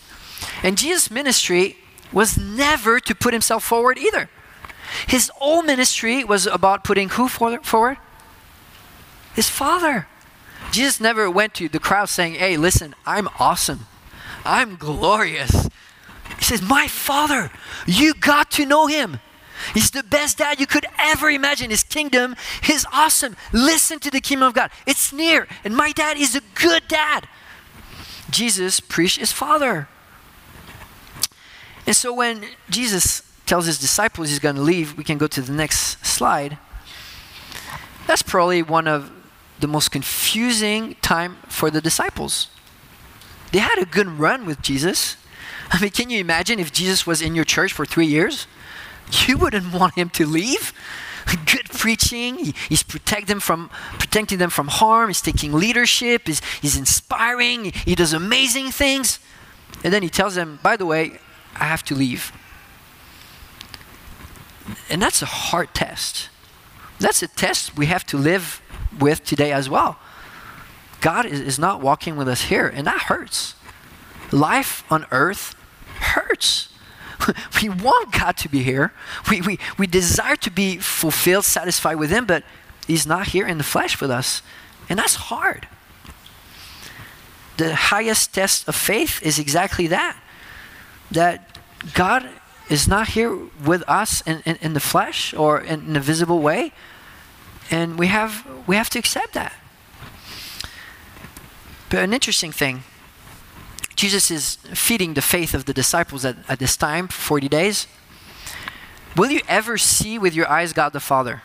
[0.62, 1.78] And Jesus' ministry
[2.12, 4.28] was never to put himself forward either.
[5.06, 7.96] His whole ministry was about putting who forward?
[9.34, 10.06] His Father.
[10.70, 13.86] Jesus never went to the crowd saying, Hey, listen, I'm awesome.
[14.44, 15.68] I'm glorious.
[16.38, 17.50] He says, My Father,
[17.86, 19.20] you got to know him.
[19.74, 21.70] He's the best dad you could ever imagine.
[21.70, 22.36] His kingdom
[22.68, 23.36] is awesome.
[23.52, 24.70] Listen to the kingdom of God.
[24.86, 25.48] It's near.
[25.64, 27.28] And my dad is a good dad.
[28.30, 29.88] Jesus preached his father.
[31.86, 35.40] And so when Jesus tells his disciples he's going to leave, we can go to
[35.40, 36.58] the next slide.
[38.06, 39.10] That's probably one of
[39.60, 42.48] the most confusing time for the disciples.
[43.52, 45.16] They had a good run with Jesus.
[45.70, 48.46] I mean, can you imagine if Jesus was in your church for three years?
[49.26, 50.72] You wouldn't want him to leave.
[51.44, 52.54] Good preaching.
[52.68, 55.08] he's protect them from, protecting them from harm.
[55.08, 56.26] He's taking leadership.
[56.26, 57.72] He's, he's inspiring.
[57.84, 59.18] He does amazing things.
[59.84, 61.18] And then he tells them, by the way,
[61.54, 62.32] I have to leave.
[64.88, 66.28] And that's a hard test.
[66.98, 68.62] That's a test we have to live
[68.98, 69.98] with today as well.
[71.00, 73.54] God is, is not walking with us here, and that hurts.
[74.32, 75.54] Life on earth
[76.00, 76.72] hurts.
[77.62, 78.92] we want God to be here.
[79.30, 82.44] We, we, we desire to be fulfilled, satisfied with Him, but
[82.86, 84.42] He's not here in the flesh with us.
[84.88, 85.68] And that's hard.
[87.58, 90.16] The highest test of faith is exactly that
[91.10, 91.58] that
[91.94, 92.28] God
[92.68, 96.40] is not here with us in, in, in the flesh or in, in a visible
[96.40, 96.72] way.
[97.70, 99.52] And we have, we have to accept that.
[101.90, 102.82] But an interesting thing
[103.98, 107.88] Jesus is feeding the faith of the disciples at, at this time 40 days.
[109.16, 111.42] Will you ever see with your eyes God the Father?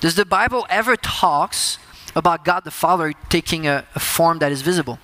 [0.00, 1.78] Does the Bible ever talks
[2.16, 4.98] about God the Father taking a, a form that is visible?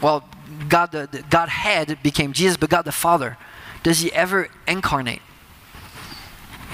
[0.00, 0.24] Well,
[0.70, 3.36] God the, the Godhead became Jesus, but God the Father,
[3.82, 5.22] does he ever incarnate?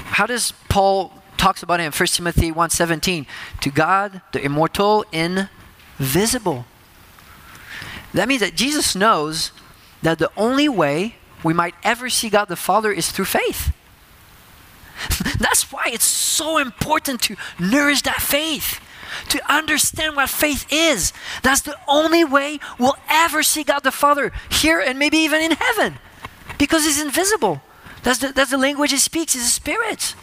[0.05, 3.27] How does Paul talks about it in 1 Timothy 1:17.
[3.61, 6.67] To God, the immortal, invisible.
[8.15, 9.53] That means that Jesus knows
[10.03, 13.73] that the only way we might ever see God the Father is through faith.
[15.39, 18.81] That's why it's so important to nourish that faith,
[19.29, 21.13] to understand what faith is.
[21.43, 25.53] That's the only way we'll ever see God the Father here and maybe even in
[25.53, 25.99] heaven
[26.59, 27.63] because He's invisible.
[28.03, 30.15] That's the, that's the language He speaks, He's a spirit.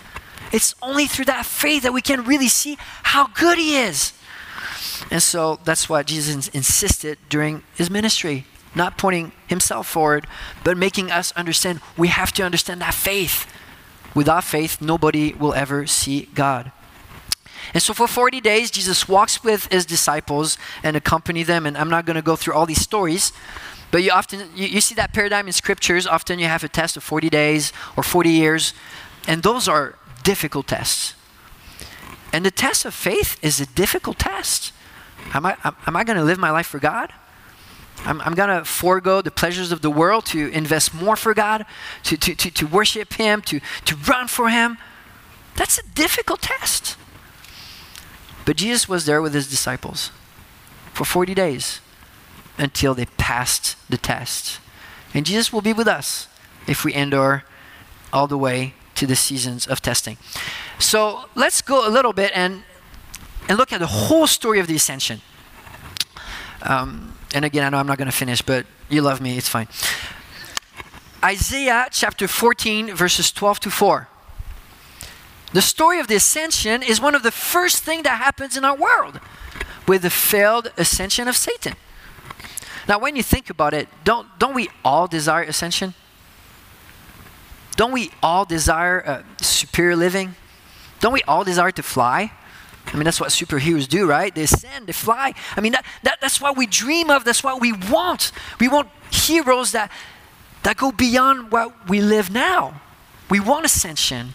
[0.52, 4.14] It's only through that faith that we can really see how good He is.
[5.10, 10.28] And so that's why Jesus insisted during His ministry, not pointing Himself forward,
[10.64, 13.52] but making us understand we have to understand that faith.
[14.16, 16.72] Without faith, nobody will ever see God.
[17.74, 21.66] And so for 40 days, Jesus walks with his disciples and accompany them.
[21.66, 23.34] And I'm not going to go through all these stories,
[23.92, 26.06] but you often you, you, see that paradigm in scriptures.
[26.06, 28.74] Often you have a test of 40 days or 40 years,
[29.28, 31.16] and those are difficult tests.
[32.32, 34.72] And the test of faith is a difficult test.
[35.34, 37.14] Am I, am I going to live my life for God?
[38.06, 41.66] I'm, I'm going to forego the pleasures of the world to invest more for God,
[42.04, 44.78] to, to, to, to worship Him, to, to run for Him.
[45.56, 46.98] That's a difficult test.
[48.46, 50.12] But Jesus was there with His disciples
[50.94, 51.82] for 40 days
[52.58, 54.60] until they passed the test.
[55.14, 56.28] And Jesus will be with us
[56.68, 57.44] if we endure
[58.12, 60.18] all the way to the seasons of testing.
[60.80, 62.64] So let's go a little bit and,
[63.48, 65.22] and look at the whole story of the ascension.
[66.62, 69.50] Um, and again, I know I'm not going to finish, but you love me, it's
[69.50, 69.68] fine.
[71.24, 74.08] Isaiah chapter 14, verses 12 to 4.
[75.54, 78.76] The story of the ascension is one of the first things that happens in our
[78.76, 79.20] world
[79.88, 81.76] with the failed ascension of Satan.
[82.88, 85.94] Now, when you think about it, don't, don't we all desire ascension?
[87.76, 90.36] Don't we all desire uh, superior living?
[91.00, 92.32] Don't we all desire to fly?
[92.88, 94.34] I mean, that's what superheroes do, right?
[94.34, 95.34] They ascend, they fly.
[95.56, 97.24] I mean, that, that, that's what we dream of.
[97.24, 98.32] That's what we want.
[98.60, 99.92] We want heroes that,
[100.64, 102.82] that go beyond what we live now.
[103.30, 104.34] We want ascension.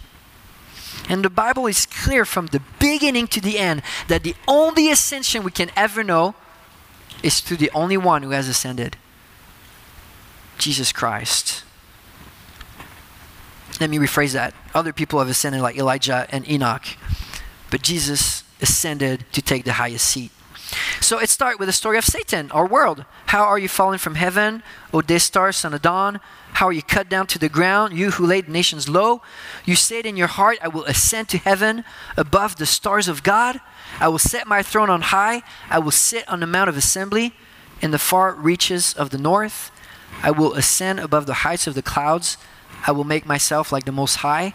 [1.08, 5.42] And the Bible is clear from the beginning to the end that the only ascension
[5.42, 6.34] we can ever know
[7.22, 8.96] is through the only one who has ascended
[10.58, 11.64] Jesus Christ.
[13.80, 14.54] Let me rephrase that.
[14.74, 16.84] Other people have ascended, like Elijah and Enoch,
[17.70, 20.32] but Jesus ascended to take the highest seat.
[21.00, 23.04] So it starts with the story of Satan, our world.
[23.26, 26.20] How are you fallen from heaven, O day star, son of dawn?
[26.54, 29.22] How are you cut down to the ground, you who laid nations low?
[29.64, 31.84] You said in your heart, I will ascend to heaven
[32.16, 33.60] above the stars of God.
[34.00, 35.42] I will set my throne on high.
[35.70, 37.32] I will sit on the mount of assembly
[37.80, 39.70] in the far reaches of the north.
[40.22, 42.36] I will ascend above the heights of the clouds.
[42.86, 44.54] I will make myself like the Most High,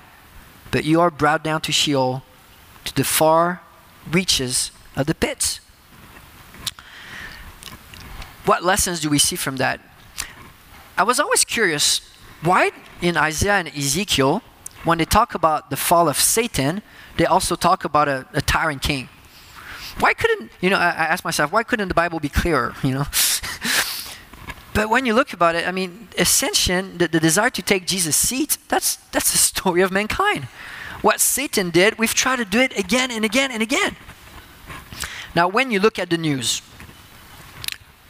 [0.72, 2.24] but you are brought down to Sheol,
[2.86, 3.62] to the far
[4.12, 5.60] reaches of the pits.
[8.46, 9.80] What lessons do we see from that?
[10.98, 12.02] I was always curious
[12.44, 14.42] why in Isaiah and Ezekiel,
[14.84, 16.82] when they talk about the fall of Satan,
[17.18, 19.08] they also talk about a, a tyrant king.
[20.00, 22.94] Why couldn't, you know, I, I asked myself, why couldn't the Bible be clearer, you
[22.94, 23.06] know?
[24.74, 28.16] but when you look about it, I mean, ascension, the, the desire to take Jesus'
[28.16, 30.46] seat, that's, that's the story of mankind.
[31.02, 33.96] What Satan did, we've tried to do it again and again and again.
[35.36, 36.62] Now, when you look at the news,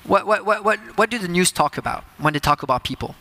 [0.04, 3.16] what, what, what, what, what do the news talk about when they talk about people?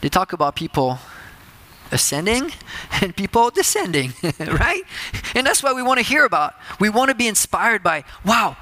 [0.00, 0.98] They talk about people
[1.92, 2.52] ascending
[3.02, 4.82] and people descending, right?
[5.34, 6.54] And that's what we want to hear about.
[6.78, 8.56] We want to be inspired by, wow,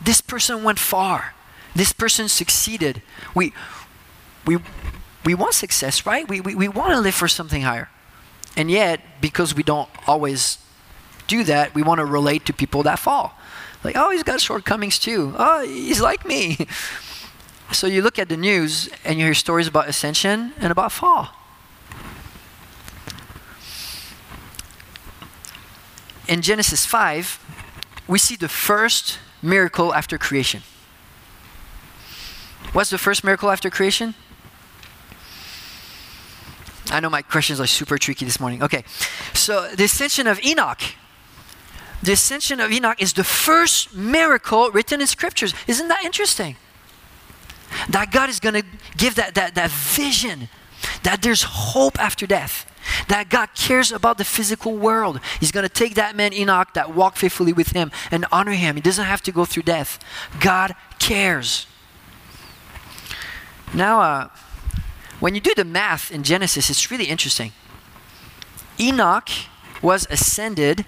[0.00, 1.34] this person went far.
[1.74, 3.02] This person succeeded.
[3.34, 3.52] We,
[4.46, 4.58] we,
[5.24, 6.28] we want success, right?
[6.28, 7.88] We, we, we want to live for something higher.
[8.56, 10.58] And yet, because we don't always
[11.26, 13.36] do that, we want to relate to people that fall.
[13.84, 15.34] Like, oh, he's got shortcomings too.
[15.38, 16.66] Oh, he's like me.
[17.72, 21.30] So you look at the news and you hear stories about ascension and about fall.
[26.28, 27.40] In Genesis 5,
[28.06, 30.62] we see the first miracle after creation.
[32.72, 34.14] What's the first miracle after creation?
[36.90, 38.62] I know my questions are super tricky this morning.
[38.62, 38.84] Okay.
[39.32, 40.80] So the ascension of Enoch.
[42.04, 45.54] The ascension of Enoch is the first miracle written in scriptures.
[45.66, 46.56] Isn't that interesting?
[47.88, 48.64] That God is going to
[48.98, 50.50] give that, that, that vision
[51.02, 52.70] that there's hope after death.
[53.08, 55.18] That God cares about the physical world.
[55.40, 58.76] He's going to take that man Enoch that walked faithfully with him and honor him.
[58.76, 59.98] He doesn't have to go through death.
[60.40, 61.66] God cares.
[63.72, 64.28] Now, uh,
[65.20, 67.52] when you do the math in Genesis, it's really interesting.
[68.78, 69.30] Enoch
[69.80, 70.84] was ascended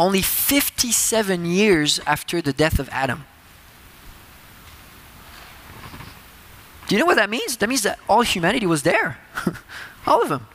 [0.00, 3.24] only 57 years after the death of Adam.
[6.88, 7.58] Do you know what that means?
[7.58, 9.18] That means that all humanity was there.
[10.06, 10.46] all of them.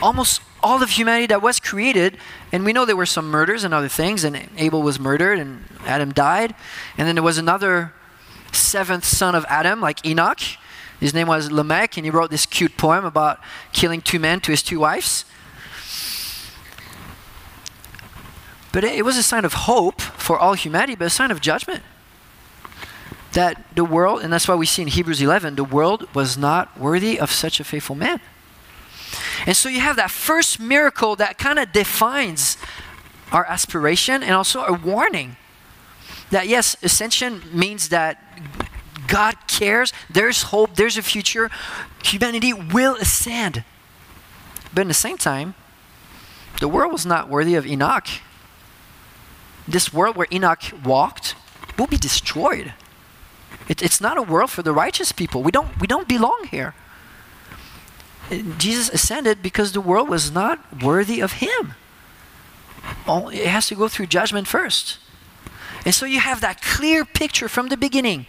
[0.00, 2.16] Almost all of humanity that was created,
[2.52, 5.64] and we know there were some murders and other things, and Abel was murdered and
[5.84, 6.54] Adam died.
[6.96, 7.92] And then there was another
[8.52, 10.40] seventh son of Adam, like Enoch.
[11.00, 13.40] His name was Lamech, and he wrote this cute poem about
[13.72, 15.24] killing two men to his two wives.
[18.72, 21.82] But it, was a sign of hope for all humanity, but a sign of judgment.
[23.32, 26.78] That the world, and that's why we see in Hebrews 11, the world was not
[26.78, 28.20] worthy of such a faithful man.
[29.46, 32.58] And so you have that first miracle that kind of defines
[33.32, 35.36] our aspiration and also a warning
[36.30, 38.22] that yes, ascension means that
[39.06, 41.50] God cares, there's hope, there's a future.
[42.04, 43.64] Humanity will ascend.
[44.74, 45.54] But in the same time,
[46.60, 48.06] the world was not worthy of Enoch.
[49.68, 51.36] This world where Enoch walked
[51.78, 52.72] will be destroyed.
[53.68, 55.42] It, it's not a world for the righteous people.
[55.42, 56.74] We don't, we don't belong here.
[58.56, 61.74] Jesus ascended because the world was not worthy of him.
[63.06, 64.98] It has to go through judgment first.
[65.84, 68.26] And so you have that clear picture from the beginning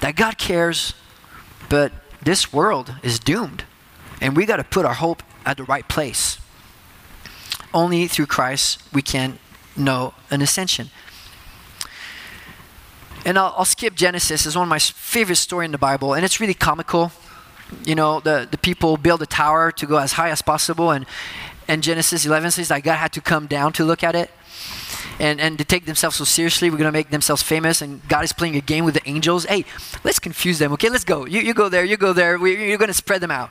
[0.00, 0.94] that God cares,
[1.68, 3.64] but this world is doomed.
[4.20, 6.38] And we got to put our hope at the right place.
[7.74, 9.38] Only through Christ we can
[9.78, 10.90] know an ascension.
[13.24, 14.46] And I'll, I'll skip Genesis.
[14.46, 17.12] It's one of my favorite stories in the Bible, and it's really comical.
[17.84, 21.04] You know, the, the people build a tower to go as high as possible, and,
[21.66, 24.30] and Genesis 11 says that God had to come down to look at it
[25.18, 26.70] and, and to take themselves so seriously.
[26.70, 29.44] We're going to make themselves famous, and God is playing a game with the angels.
[29.44, 29.64] Hey,
[30.04, 30.88] let's confuse them, okay?
[30.88, 31.26] Let's go.
[31.26, 32.38] You, you go there, you go there.
[32.38, 33.50] We, you're going to spread them out.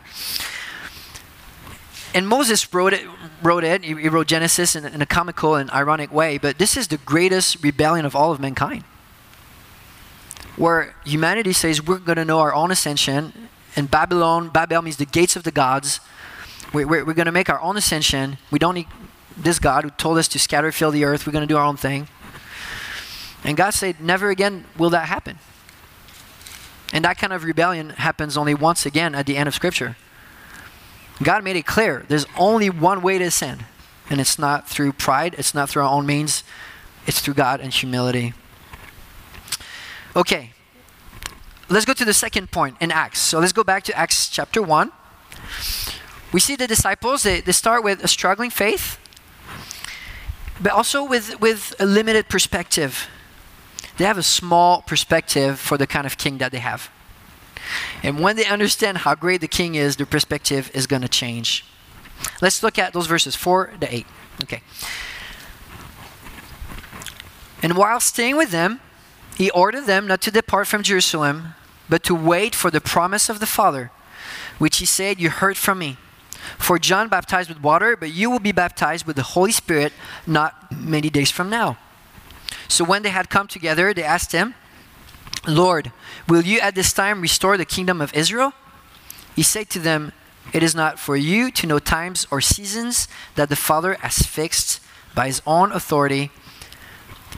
[2.17, 3.05] And Moses wrote it,
[3.43, 3.83] wrote it.
[3.83, 7.63] He, wrote Genesis in, in a comical and ironic way, but this is the greatest
[7.63, 8.85] rebellion of all of mankind.
[10.55, 15.05] Where humanity says we're going to know our own ascension, and Babylon, Babel means the
[15.05, 15.99] gates of the gods.
[16.73, 18.39] We're, we're, we're going to make our own ascension.
[18.49, 18.87] We don't need
[19.37, 21.65] this God who told us to scatter, fill the earth, we're going to do our
[21.65, 22.07] own thing.
[23.43, 25.37] And God said, never again will that happen.
[26.91, 29.97] And that kind of rebellion happens only once again at the end of Scripture.
[31.21, 33.65] God made it clear there's only one way to ascend,
[34.09, 36.43] and it's not through pride, it's not through our own means,
[37.05, 38.33] it's through God and humility.
[40.15, 40.51] Okay,
[41.69, 43.19] let's go to the second point in Acts.
[43.19, 44.91] So let's go back to Acts chapter 1.
[46.33, 48.99] We see the disciples, they, they start with a struggling faith,
[50.61, 53.07] but also with, with a limited perspective.
[53.97, 56.91] They have a small perspective for the kind of king that they have.
[58.03, 61.65] And when they understand how great the king is, their perspective is going to change.
[62.41, 64.05] Let's look at those verses 4 to 8.
[64.43, 64.61] Okay.
[67.63, 68.79] And while staying with them,
[69.35, 71.55] he ordered them not to depart from Jerusalem,
[71.89, 73.91] but to wait for the promise of the Father,
[74.57, 75.97] which he said, You heard from me.
[76.57, 79.91] For John baptized with water, but you will be baptized with the Holy Spirit
[80.25, 81.77] not many days from now.
[82.67, 84.55] So when they had come together, they asked him,
[85.47, 85.91] Lord,
[86.27, 88.53] will you at this time restore the kingdom of Israel?
[89.35, 90.13] He said to them,
[90.53, 94.79] It is not for you to know times or seasons that the Father has fixed
[95.13, 96.31] by his own authority,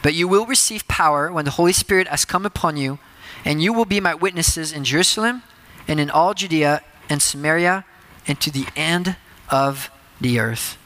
[0.02, 3.00] but you will receive power when the Holy Spirit has come upon you,
[3.46, 5.44] and you will be my witnesses in Jerusalem
[5.88, 7.86] and in all Judea and Samaria
[8.28, 9.16] and to the end
[9.50, 9.90] of
[10.22, 10.78] the earth.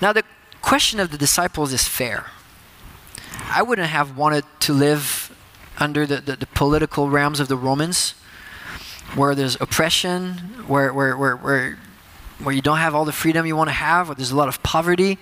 [0.00, 0.24] Now, the
[0.62, 2.26] question of the disciples is fair.
[3.50, 5.21] I wouldn't have wanted to live
[5.78, 8.14] under the, the, the political realms of the Romans
[9.14, 10.32] where there's oppression,
[10.66, 11.78] where, where, where, where,
[12.38, 14.48] where you don't have all the freedom you want to have, where there's a lot
[14.48, 15.18] of poverty,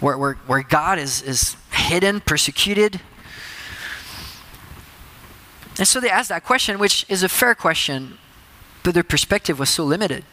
[0.00, 3.00] where, where, where God is, is hidden, persecuted.
[5.78, 8.18] And so they asked that question, which is a fair question,
[8.82, 10.24] but their perspective was so limited.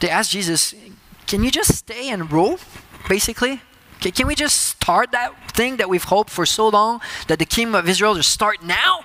[0.00, 0.74] They asked Jesus,
[1.26, 2.58] Can you just stay and rule,
[3.08, 3.60] basically?
[4.00, 7.74] Can, we just start that thing that we've hoped for so long, that the kingdom
[7.74, 9.00] of Israel just start now?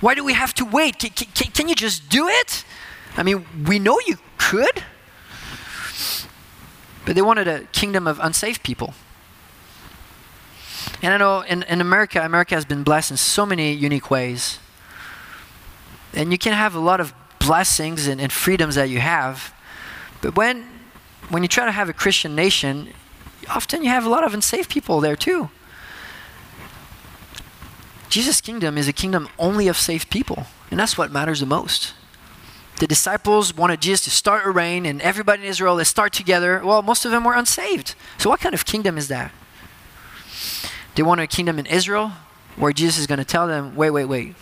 [0.00, 0.98] Why do we have to wait?
[0.98, 2.64] Can, can, can you just do it?
[3.16, 4.84] I mean, we know you could.
[7.04, 8.94] But they wanted a kingdom of unsaved people.
[11.02, 14.58] And I know in, in America, America has been blessed in so many unique ways.
[16.14, 19.52] And you can have a lot of blessings and, and freedoms that you have.
[20.20, 20.66] But when,
[21.28, 22.92] when you try to have a Christian nation,
[23.48, 25.50] often you have a lot of unsaved people there too.
[28.08, 31.94] Jesus' kingdom is a kingdom only of saved people, and that's what matters the most.
[32.78, 36.60] The disciples wanted Jesus to start a reign, and everybody in Israel, they start together.
[36.64, 37.94] Well, most of them were unsaved.
[38.18, 39.32] So, what kind of kingdom is that?
[40.94, 42.12] They wanted a kingdom in Israel
[42.56, 44.34] where Jesus is going to tell them, wait, wait, wait.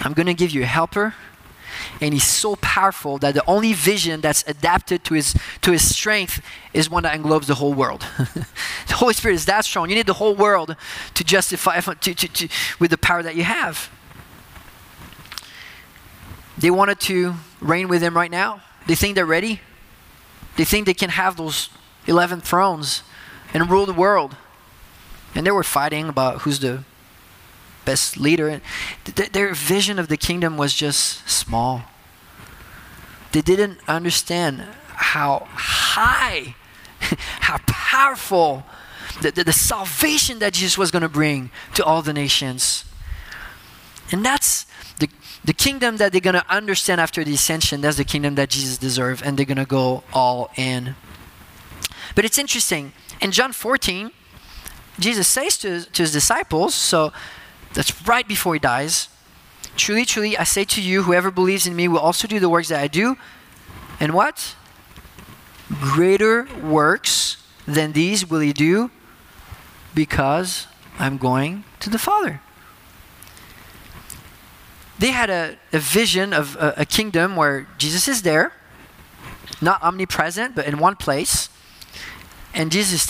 [0.00, 1.14] I'm going to give you a helper
[2.00, 6.42] and he's so powerful that the only vision that's adapted to his to his strength
[6.72, 8.00] is one that englobes the whole world.
[8.88, 9.88] the Holy Spirit is that strong.
[9.88, 10.76] You need the whole world
[11.14, 13.90] to justify to, to, to, with the power that you have.
[16.58, 18.62] They wanted to reign with him right now.
[18.86, 19.60] They think they're ready.
[20.56, 21.68] They think they can have those
[22.06, 23.02] 11 thrones
[23.52, 24.36] and rule the world.
[25.34, 26.84] And they were fighting about who's the
[27.84, 28.60] best leader.
[29.32, 31.82] their vision of the kingdom was just small.
[33.32, 34.64] They didn't understand
[34.94, 36.54] how high,
[37.40, 38.64] how powerful
[39.20, 42.84] the, the, the salvation that Jesus was going to bring to all the nations.
[44.12, 44.66] And that's
[44.98, 45.08] the,
[45.44, 47.80] the kingdom that they're going to understand after the ascension.
[47.80, 50.94] That's the kingdom that Jesus deserves, and they're going to go all in.
[52.14, 52.92] But it's interesting.
[53.20, 54.10] In John 14,
[54.98, 57.12] Jesus says to, to his disciples, so
[57.74, 59.08] that's right before he dies.
[59.76, 62.68] Truly, truly, I say to you, whoever believes in me will also do the works
[62.68, 63.16] that I do.
[64.00, 64.54] And what?
[65.80, 68.90] Greater works than these will he do
[69.94, 70.66] because
[70.98, 72.40] I'm going to the Father.
[74.98, 78.52] They had a, a vision of a, a kingdom where Jesus is there,
[79.60, 81.48] not omnipresent, but in one place.
[82.54, 83.08] And Jesus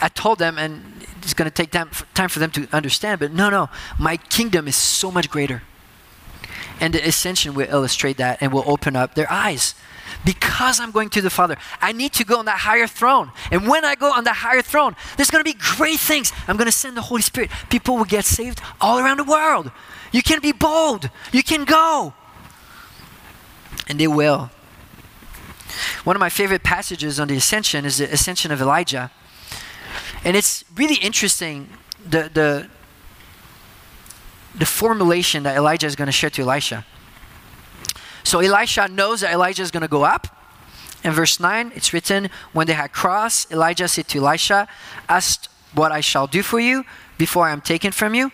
[0.00, 3.20] I told them, and it's going to take time for, time for them to understand,
[3.20, 5.62] but no, no, my kingdom is so much greater.
[6.80, 9.74] And the ascension will illustrate that and will open up their eyes.
[10.24, 13.30] Because I'm going to the Father, I need to go on that higher throne.
[13.50, 16.32] And when I go on that higher throne, there's going to be great things.
[16.48, 17.50] I'm going to send the Holy Spirit.
[17.68, 19.70] People will get saved all around the world.
[20.12, 21.10] You can be bold.
[21.32, 22.14] You can go.
[23.86, 24.50] And they will.
[26.04, 29.10] One of my favorite passages on the ascension is the ascension of Elijah.
[30.24, 31.68] And it's really interesting
[32.04, 32.68] the, the,
[34.54, 36.84] the formulation that Elijah is going to share to Elisha.
[38.22, 40.36] So Elisha knows that Elijah is going to go up.
[41.02, 44.68] In verse 9, it's written, When they had crossed, Elijah said to Elisha,
[45.08, 46.84] Ask what I shall do for you
[47.16, 48.30] before I am taken from you.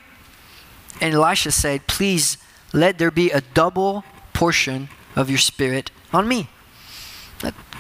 [1.01, 2.39] And Elisha said, Please
[2.73, 6.49] let there be a double portion of your spirit on me.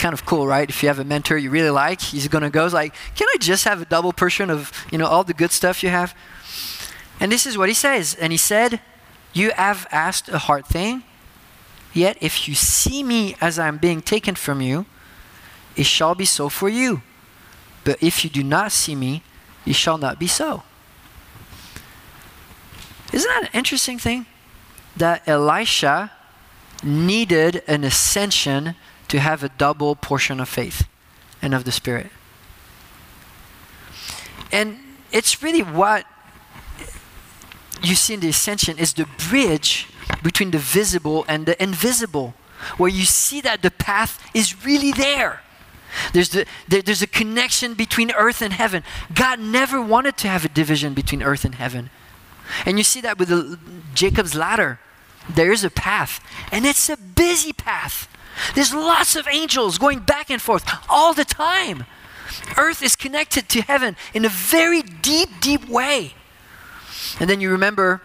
[0.06, 0.70] Kind of cool, right?
[0.70, 3.64] If you have a mentor you really like, he's to go like, "Can I just
[3.64, 6.14] have a double portion of, you know, all the good stuff you have?"
[7.18, 8.14] And this is what he says.
[8.14, 8.80] And he said,
[9.32, 11.02] "You have asked a hard thing,
[11.92, 14.86] yet if you see me as I am being taken from you,
[15.74, 17.02] it shall be so for you.
[17.82, 19.24] But if you do not see me,
[19.66, 20.62] it shall not be so."
[23.12, 24.26] Isn't that an interesting thing?
[24.96, 26.12] That Elisha
[26.84, 28.76] needed an ascension
[29.08, 30.86] to have a double portion of faith
[31.42, 32.10] and of the Spirit.
[34.52, 34.78] And
[35.12, 36.06] it's really what
[37.82, 39.88] you see in the ascension is the bridge
[40.22, 42.34] between the visible and the invisible,
[42.78, 45.42] where you see that the path is really there.
[46.12, 48.82] There's, the, there, there's a connection between earth and heaven.
[49.14, 51.90] God never wanted to have a division between earth and heaven.
[52.64, 53.58] And you see that with the,
[53.94, 54.78] Jacob's ladder.
[55.28, 56.20] There is a path,
[56.52, 58.08] and it's a busy path.
[58.54, 61.84] There's lots of angels going back and forth all the time.
[62.56, 66.14] Earth is connected to heaven in a very deep, deep way.
[67.20, 68.02] And then you remember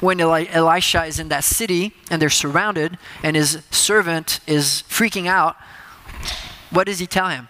[0.00, 5.26] when Eli- Elisha is in that city and they're surrounded and his servant is freaking
[5.26, 5.56] out,
[6.70, 7.48] what does he tell him?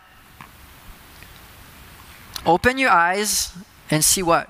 [2.46, 3.52] Open your eyes
[3.90, 4.48] and see what?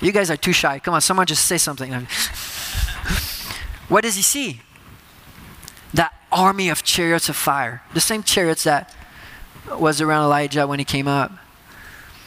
[0.00, 0.78] You guys are too shy.
[0.78, 1.92] Come on, someone just say something.
[3.88, 4.60] what does he see?
[6.36, 7.82] Army of chariots of fire.
[7.94, 8.94] The same chariots that
[9.80, 11.32] was around Elijah when he came up.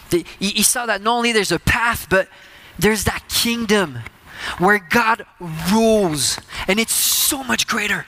[0.10, 2.28] The, he, he saw that not only there's a path, but
[2.80, 4.00] there's that kingdom
[4.58, 5.26] where God
[5.72, 8.08] rules, and it's so much greater,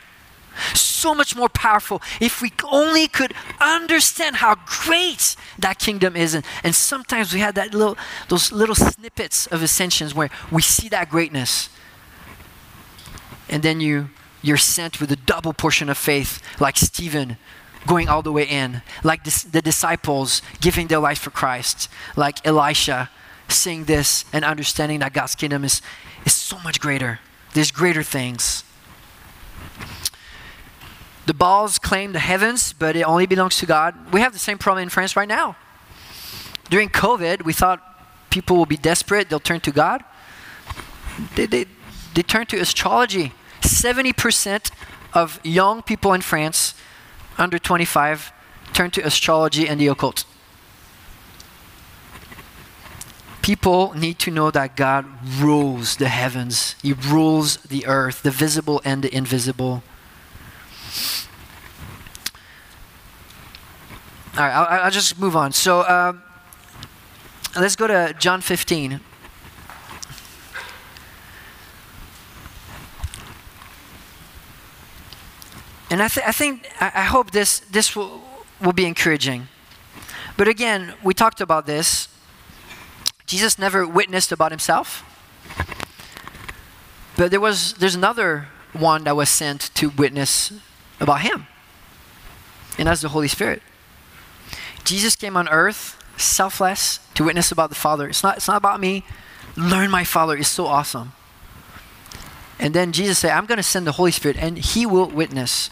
[0.73, 2.01] so much more powerful.
[2.19, 7.53] If we only could understand how great that kingdom is, and, and sometimes we have
[7.55, 7.95] that little,
[8.27, 11.69] those little snippets of ascensions where we see that greatness,
[13.47, 14.09] and then you
[14.41, 17.37] you're sent with a double portion of faith, like Stephen
[17.87, 23.09] going all the way in, like the disciples giving their life for Christ, like Elisha
[23.47, 25.81] seeing this and understanding that God's kingdom is,
[26.25, 27.19] is so much greater.
[27.53, 28.63] There's greater things.
[31.25, 33.95] The balls claim the heavens, but it only belongs to God.
[34.11, 35.55] We have the same problem in France right now.
[36.69, 37.81] During COVID, we thought
[38.29, 40.03] people will be desperate, they'll turn to God.
[41.35, 41.65] They, they,
[42.13, 43.33] they turn to astrology.
[43.71, 44.71] 70%
[45.13, 46.73] of young people in France
[47.37, 48.31] under 25
[48.73, 50.25] turn to astrology and the occult.
[53.41, 55.05] People need to know that God
[55.39, 59.83] rules the heavens, He rules the earth, the visible and the invisible.
[64.37, 65.51] All right, I'll, I'll just move on.
[65.51, 66.21] So um,
[67.59, 69.01] let's go to John 15.
[75.91, 78.21] And I, th- I think, I, hope this, this will,
[78.61, 79.49] will be encouraging.
[80.37, 82.07] But again, we talked about this
[83.27, 85.05] Jesus never witnessed about himself.
[87.15, 90.51] But there was there's another one that was sent to witness
[90.99, 91.47] about him.
[92.77, 93.61] And that's the Holy Spirit.
[94.83, 98.09] Jesus came on earth selfless to witness about the Father.
[98.09, 99.05] It's not it's not about me.
[99.55, 101.13] Learn my Father is so awesome.
[102.61, 105.71] And then Jesus said, I'm going to send the Holy Spirit and he will witness.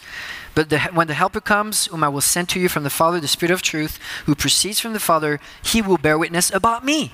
[0.55, 3.19] But the, when the Helper comes, whom I will send to you from the Father,
[3.19, 7.13] the Spirit of truth, who proceeds from the Father, he will bear witness about me.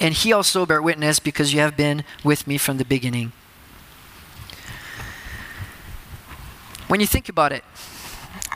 [0.00, 3.30] And he also bear witness because you have been with me from the beginning.
[6.88, 7.64] When you think about it,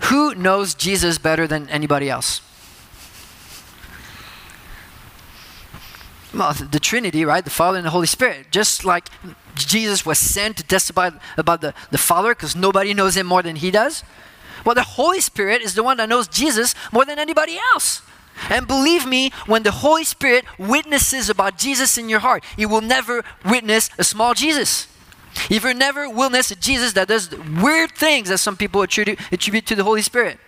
[0.05, 2.41] who knows Jesus better than anybody else?
[6.35, 7.45] Well, the Trinity, right?
[7.45, 8.51] The Father and the Holy Spirit.
[8.51, 9.09] Just like
[9.55, 13.57] Jesus was sent to testify about the, the Father because nobody knows him more than
[13.57, 14.05] he does.
[14.65, 18.03] Well, the Holy Spirit is the one that knows Jesus more than anybody else.
[18.49, 22.81] And believe me, when the Holy Spirit witnesses about Jesus in your heart, you will
[22.81, 24.87] never witness a small Jesus.
[25.49, 29.67] You will never witness a Jesus that does weird things that some people attribute, attribute
[29.67, 30.39] to the Holy Spirit.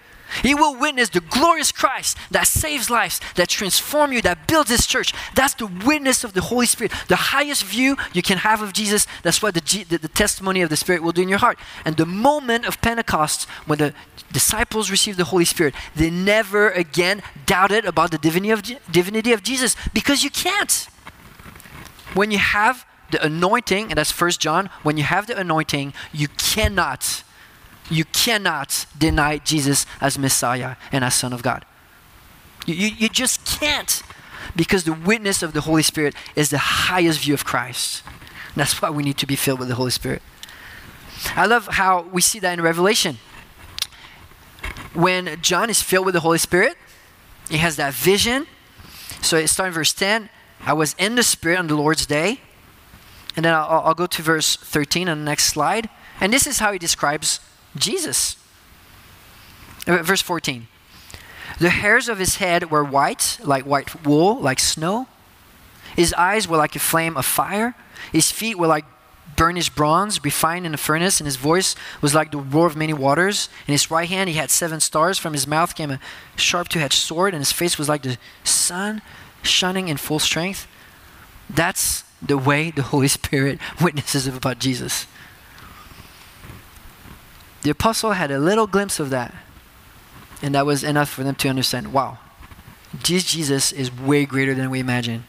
[0.43, 4.87] He will witness the glorious Christ that saves lives, that transforms you, that builds this
[4.87, 5.13] church.
[5.35, 6.93] That's the witness of the Holy Spirit.
[7.09, 10.71] The highest view you can have of Jesus, that's what the, the, the testimony of
[10.71, 11.59] the Spirit will do in your heart.
[11.85, 13.95] And the moment of Pentecost, when the
[14.33, 19.43] disciples received the Holy Spirit, they never again doubted about the divinity of, divinity of
[19.43, 20.89] Jesus because you can't.
[22.15, 26.29] When you have the anointing, and that's First John, when you have the anointing, you
[26.29, 27.23] cannot
[27.91, 31.65] you cannot deny Jesus as Messiah and as Son of God.
[32.67, 34.03] You, you, just can't
[34.55, 38.05] because the witness of the Holy Spirit is the highest view of Christ.
[38.07, 40.23] And that's why we need to be filled with the Holy Spirit.
[41.35, 43.19] I love how we see that in Revelation.
[44.95, 46.77] When John is filled with the Holy Spirit,
[47.51, 48.47] he has that vision.
[49.23, 50.29] So it starts in verse 10.
[50.65, 52.41] I was in the Spirit on the Lord's day.
[53.35, 55.89] And then I'll, I'll go to verse 13 on the next slide.
[56.21, 57.41] And this is how he describes
[57.77, 58.37] Jesus.
[59.87, 60.69] Uh, verse 14.
[61.59, 65.07] The hairs of his head were white, like white wool, like snow.
[65.97, 67.75] His eyes were like a flame of fire.
[68.11, 68.85] His feet were like
[69.37, 72.93] burnished bronze, refined in a furnace, and his voice was like the roar of many
[72.93, 73.49] waters.
[73.67, 75.19] In his right hand he had seven stars.
[75.19, 76.01] From his mouth came a
[76.37, 79.03] sharp two edged sword, and his face was like the sun
[79.43, 80.67] shining in full strength,
[81.51, 85.07] that's the way the Holy Spirit witnesses about Jesus.
[87.63, 89.35] The apostle had a little glimpse of that,
[90.43, 92.19] and that was enough for them to understand wow,
[93.03, 95.25] Jesus is way greater than we imagine.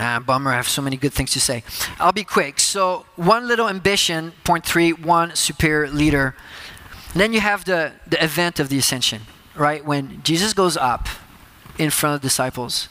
[0.00, 1.64] Ah, bummer, I have so many good things to say.
[1.98, 2.60] I'll be quick.
[2.60, 6.36] So, one little ambition, point three, one superior leader.
[7.14, 9.22] Then you have the, the event of the ascension,
[9.56, 9.84] right?
[9.84, 11.08] When Jesus goes up
[11.78, 12.88] in front of disciples.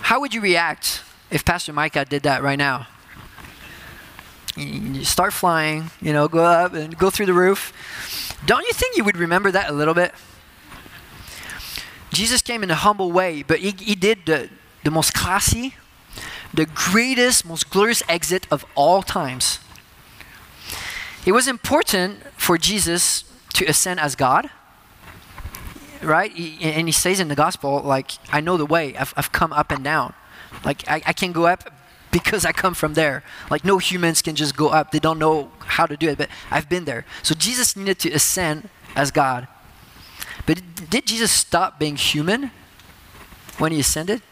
[0.00, 2.86] How would you react if Pastor Micah did that right now?
[4.58, 7.72] You start flying, you know, go up and go through the roof.
[8.44, 10.12] Don't you think you would remember that a little bit?
[12.12, 14.48] Jesus came in a humble way, but he, he did the,
[14.82, 15.74] the most classy,
[16.52, 19.60] the greatest, most glorious exit of all times.
[21.24, 24.50] It was important for Jesus to ascend as God,
[26.02, 26.32] right?
[26.32, 29.52] He, and he says in the gospel, like, I know the way, I've, I've come
[29.52, 30.14] up and down.
[30.64, 31.70] Like, I, I can go up
[32.18, 33.22] because I come from there.
[33.50, 36.28] Like, no humans can just go up, they don't know how to do it, but
[36.50, 37.04] I've been there.
[37.22, 39.48] So, Jesus needed to ascend as God.
[40.46, 40.60] But
[40.90, 42.50] did Jesus stop being human
[43.58, 44.22] when he ascended?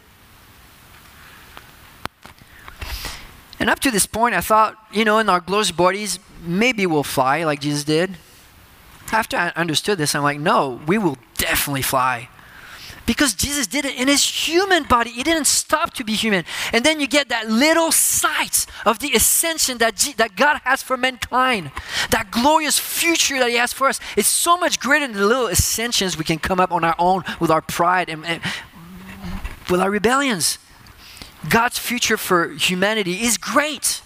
[3.59, 7.03] And up to this point, I thought, you know, in our glorious bodies, maybe we'll
[7.03, 8.17] fly like Jesus did.
[9.11, 12.29] After I understood this, I'm like, no, we will definitely fly.
[13.07, 15.11] Because Jesus did it in his human body.
[15.11, 16.43] He didn't stop to be human.
[16.73, 20.83] And then you get that little sight of the ascension that, G- that God has
[20.83, 21.71] for mankind,
[22.11, 24.01] that glorious future that he has for us.
[24.17, 27.23] It's so much greater than the little ascensions we can come up on our own
[27.39, 28.41] with our pride and, and
[29.69, 30.59] with our rebellions.
[31.49, 34.01] God's future for humanity is great.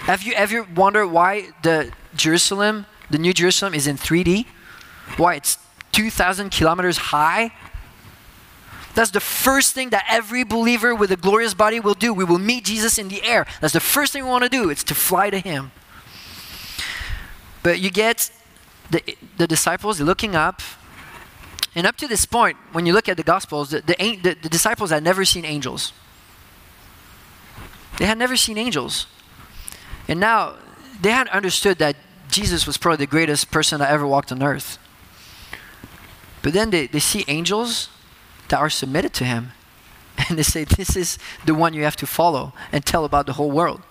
[0.00, 4.44] Have you ever wondered why the Jerusalem, the New Jerusalem, is in 3D?
[5.16, 5.56] Why it's
[5.92, 7.52] 2,000 kilometers high?
[8.96, 12.14] That's the first thing that every believer with a glorious body will do.
[12.14, 13.46] We will meet Jesus in the air.
[13.60, 14.70] That's the first thing we want to do.
[14.70, 15.70] It's to fly to Him.
[17.62, 18.30] But you get
[18.90, 19.02] the,
[19.36, 20.62] the disciples looking up.
[21.74, 24.88] And up to this point, when you look at the Gospels, the, the, the, disciples
[24.88, 25.92] had never seen angels.
[27.98, 29.08] They had never seen angels.
[30.08, 30.54] And now
[31.02, 31.96] they had understood that
[32.30, 34.78] Jesus was probably the greatest person that ever walked on earth.
[36.40, 37.90] But then they, they see angels
[38.48, 39.52] that are submitted to him.
[40.28, 43.34] And they say, This is the one you have to follow and tell about the
[43.34, 43.82] whole world.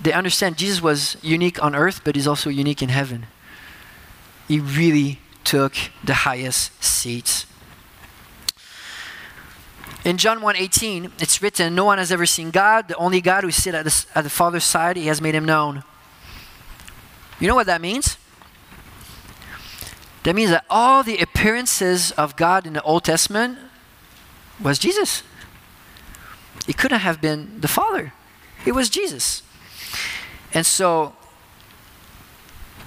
[0.00, 3.26] They understand Jesus was unique on earth, but he's also unique in heaven.
[4.48, 7.46] He really took the highest seats.
[10.04, 12.88] In John 1:18, it's written, "No one has ever seen God.
[12.88, 15.84] The only God who sits at at the Father's side, He has made Him known."
[17.38, 18.16] You know what that means?
[20.24, 23.58] That means that all the appearances of God in the Old Testament
[24.62, 25.22] was Jesus.
[26.68, 28.12] It couldn't have been the Father,
[28.64, 29.42] it was Jesus.
[30.54, 31.14] And so,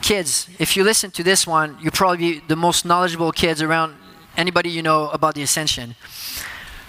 [0.02, 3.96] kids, if you listen to this one, you're probably the most knowledgeable kids around
[4.38, 5.96] anybody you know about the ascension.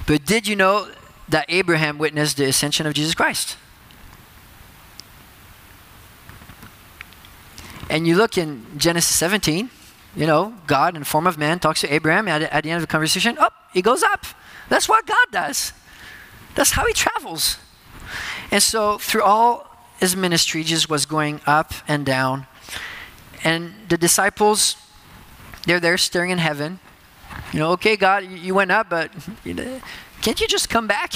[0.07, 0.89] But did you know
[1.29, 3.57] that Abraham witnessed the ascension of Jesus Christ?
[7.89, 9.71] And you look in Genesis 17,
[10.17, 12.27] you know, God in form of man talks to Abraham.
[12.27, 14.25] At, at the end of the conversation, up, oh, he goes up.
[14.69, 15.73] That's what God does.
[16.55, 17.59] That's how he travels.
[18.51, 22.47] And so, through all his ministry, Jesus was going up and down.
[23.45, 24.77] And the disciples,
[25.67, 26.81] they're there staring in heaven.
[27.53, 29.13] You know, okay, God, you went up, but
[30.23, 31.13] can't you just come back?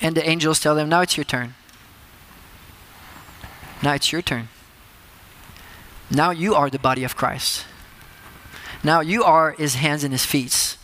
[0.00, 1.54] And the angels tell them, now it's your turn.
[3.82, 4.48] Now it's your turn.
[6.12, 7.64] Now you are the body of Christ.
[8.84, 10.76] Now you are his hands and his feet.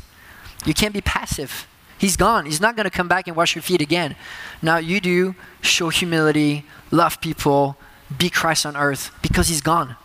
[0.64, 1.66] You can't be passive.
[1.98, 2.46] He's gone.
[2.46, 4.16] He's not going to come back and wash your feet again.
[4.62, 7.76] Now you do show humility, love people,
[8.16, 9.96] be Christ on earth because he's gone.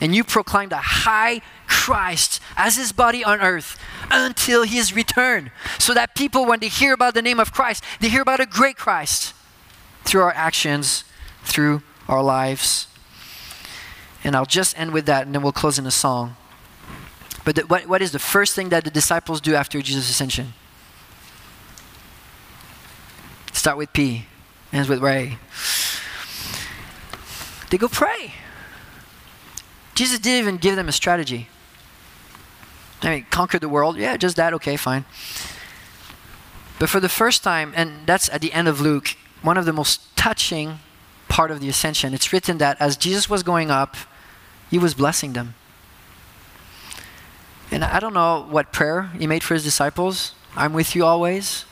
[0.00, 3.78] And you proclaim the high Christ as his body on earth
[4.10, 5.50] until his return.
[5.78, 8.46] So that people, when they hear about the name of Christ, they hear about a
[8.46, 9.34] great Christ
[10.04, 11.04] through our actions,
[11.42, 12.88] through our lives.
[14.26, 16.34] And I'll just end with that, and then we'll close in a song.
[17.44, 20.52] But the, what, what is the first thing that the disciples do after Jesus' ascension?
[23.52, 24.26] Start with P,
[24.72, 25.38] ends with Ray.
[27.70, 28.34] They go pray.
[29.94, 31.48] Jesus didn't even give them a strategy.
[33.02, 33.96] I mean, conquer the world.
[33.96, 34.52] Yeah, just that.
[34.54, 35.04] Okay, fine.
[36.80, 39.72] But for the first time, and that's at the end of Luke, one of the
[39.72, 40.80] most touching
[41.28, 43.96] part of the ascension, it's written that as Jesus was going up,
[44.70, 45.54] he was blessing them.
[47.70, 50.34] And I don't know what prayer he made for his disciples.
[50.56, 51.64] I'm with you always.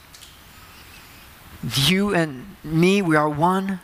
[1.87, 3.81] You and me, we are one.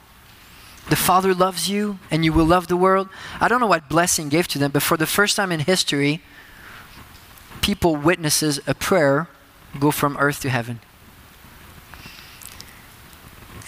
[0.88, 3.08] The Father loves you, and you will love the world.
[3.40, 6.20] I don't know what blessing gave to them, but for the first time in history,
[7.60, 9.28] people witnesses a prayer
[9.78, 10.80] go from earth to heaven.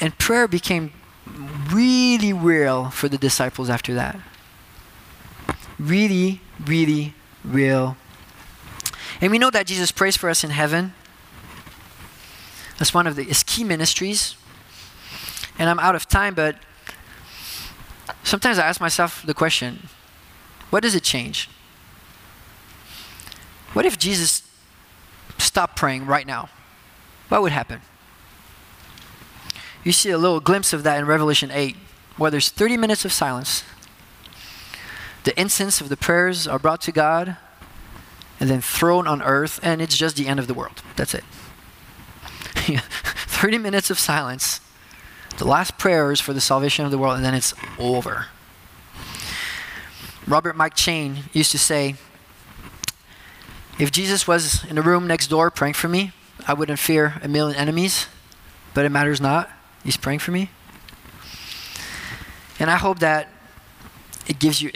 [0.00, 0.92] And prayer became
[1.72, 4.18] really real for the disciples after that.
[5.82, 7.12] Really, really
[7.44, 7.96] real.
[9.20, 10.94] And we know that Jesus prays for us in heaven.
[12.78, 14.36] That's one of the, his key ministries.
[15.58, 16.56] And I'm out of time, but
[18.22, 19.88] sometimes I ask myself the question
[20.70, 21.50] what does it change?
[23.72, 24.42] What if Jesus
[25.36, 26.48] stopped praying right now?
[27.28, 27.80] What would happen?
[29.82, 31.76] You see a little glimpse of that in Revelation 8,
[32.16, 33.64] where there's 30 minutes of silence.
[35.24, 37.36] The incense of the prayers are brought to God
[38.40, 40.82] and then thrown on earth, and it's just the end of the world.
[40.96, 41.24] That's it.
[42.82, 44.60] 30 minutes of silence,
[45.38, 48.26] the last prayers for the salvation of the world, and then it's over.
[50.26, 51.96] Robert McCheyne used to say,
[53.78, 56.12] if Jesus was in the room next door praying for me,
[56.46, 58.06] I wouldn't fear a million enemies,
[58.74, 59.50] but it matters not.
[59.84, 60.50] He's praying for me.
[62.58, 63.28] And I hope that
[64.26, 64.70] it gives you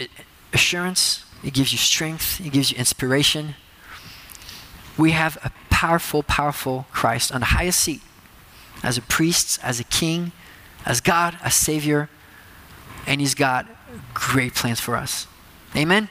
[0.57, 3.53] assurance, it gives you strength, it gives you inspiration.
[4.97, 8.01] We have a powerful, powerful Christ on the highest seat
[8.81, 10.31] as a priest, as a king,
[10.83, 12.09] as God, as Savior,
[13.05, 13.67] and He's got
[14.15, 15.27] great plans for us.
[15.75, 16.09] Amen?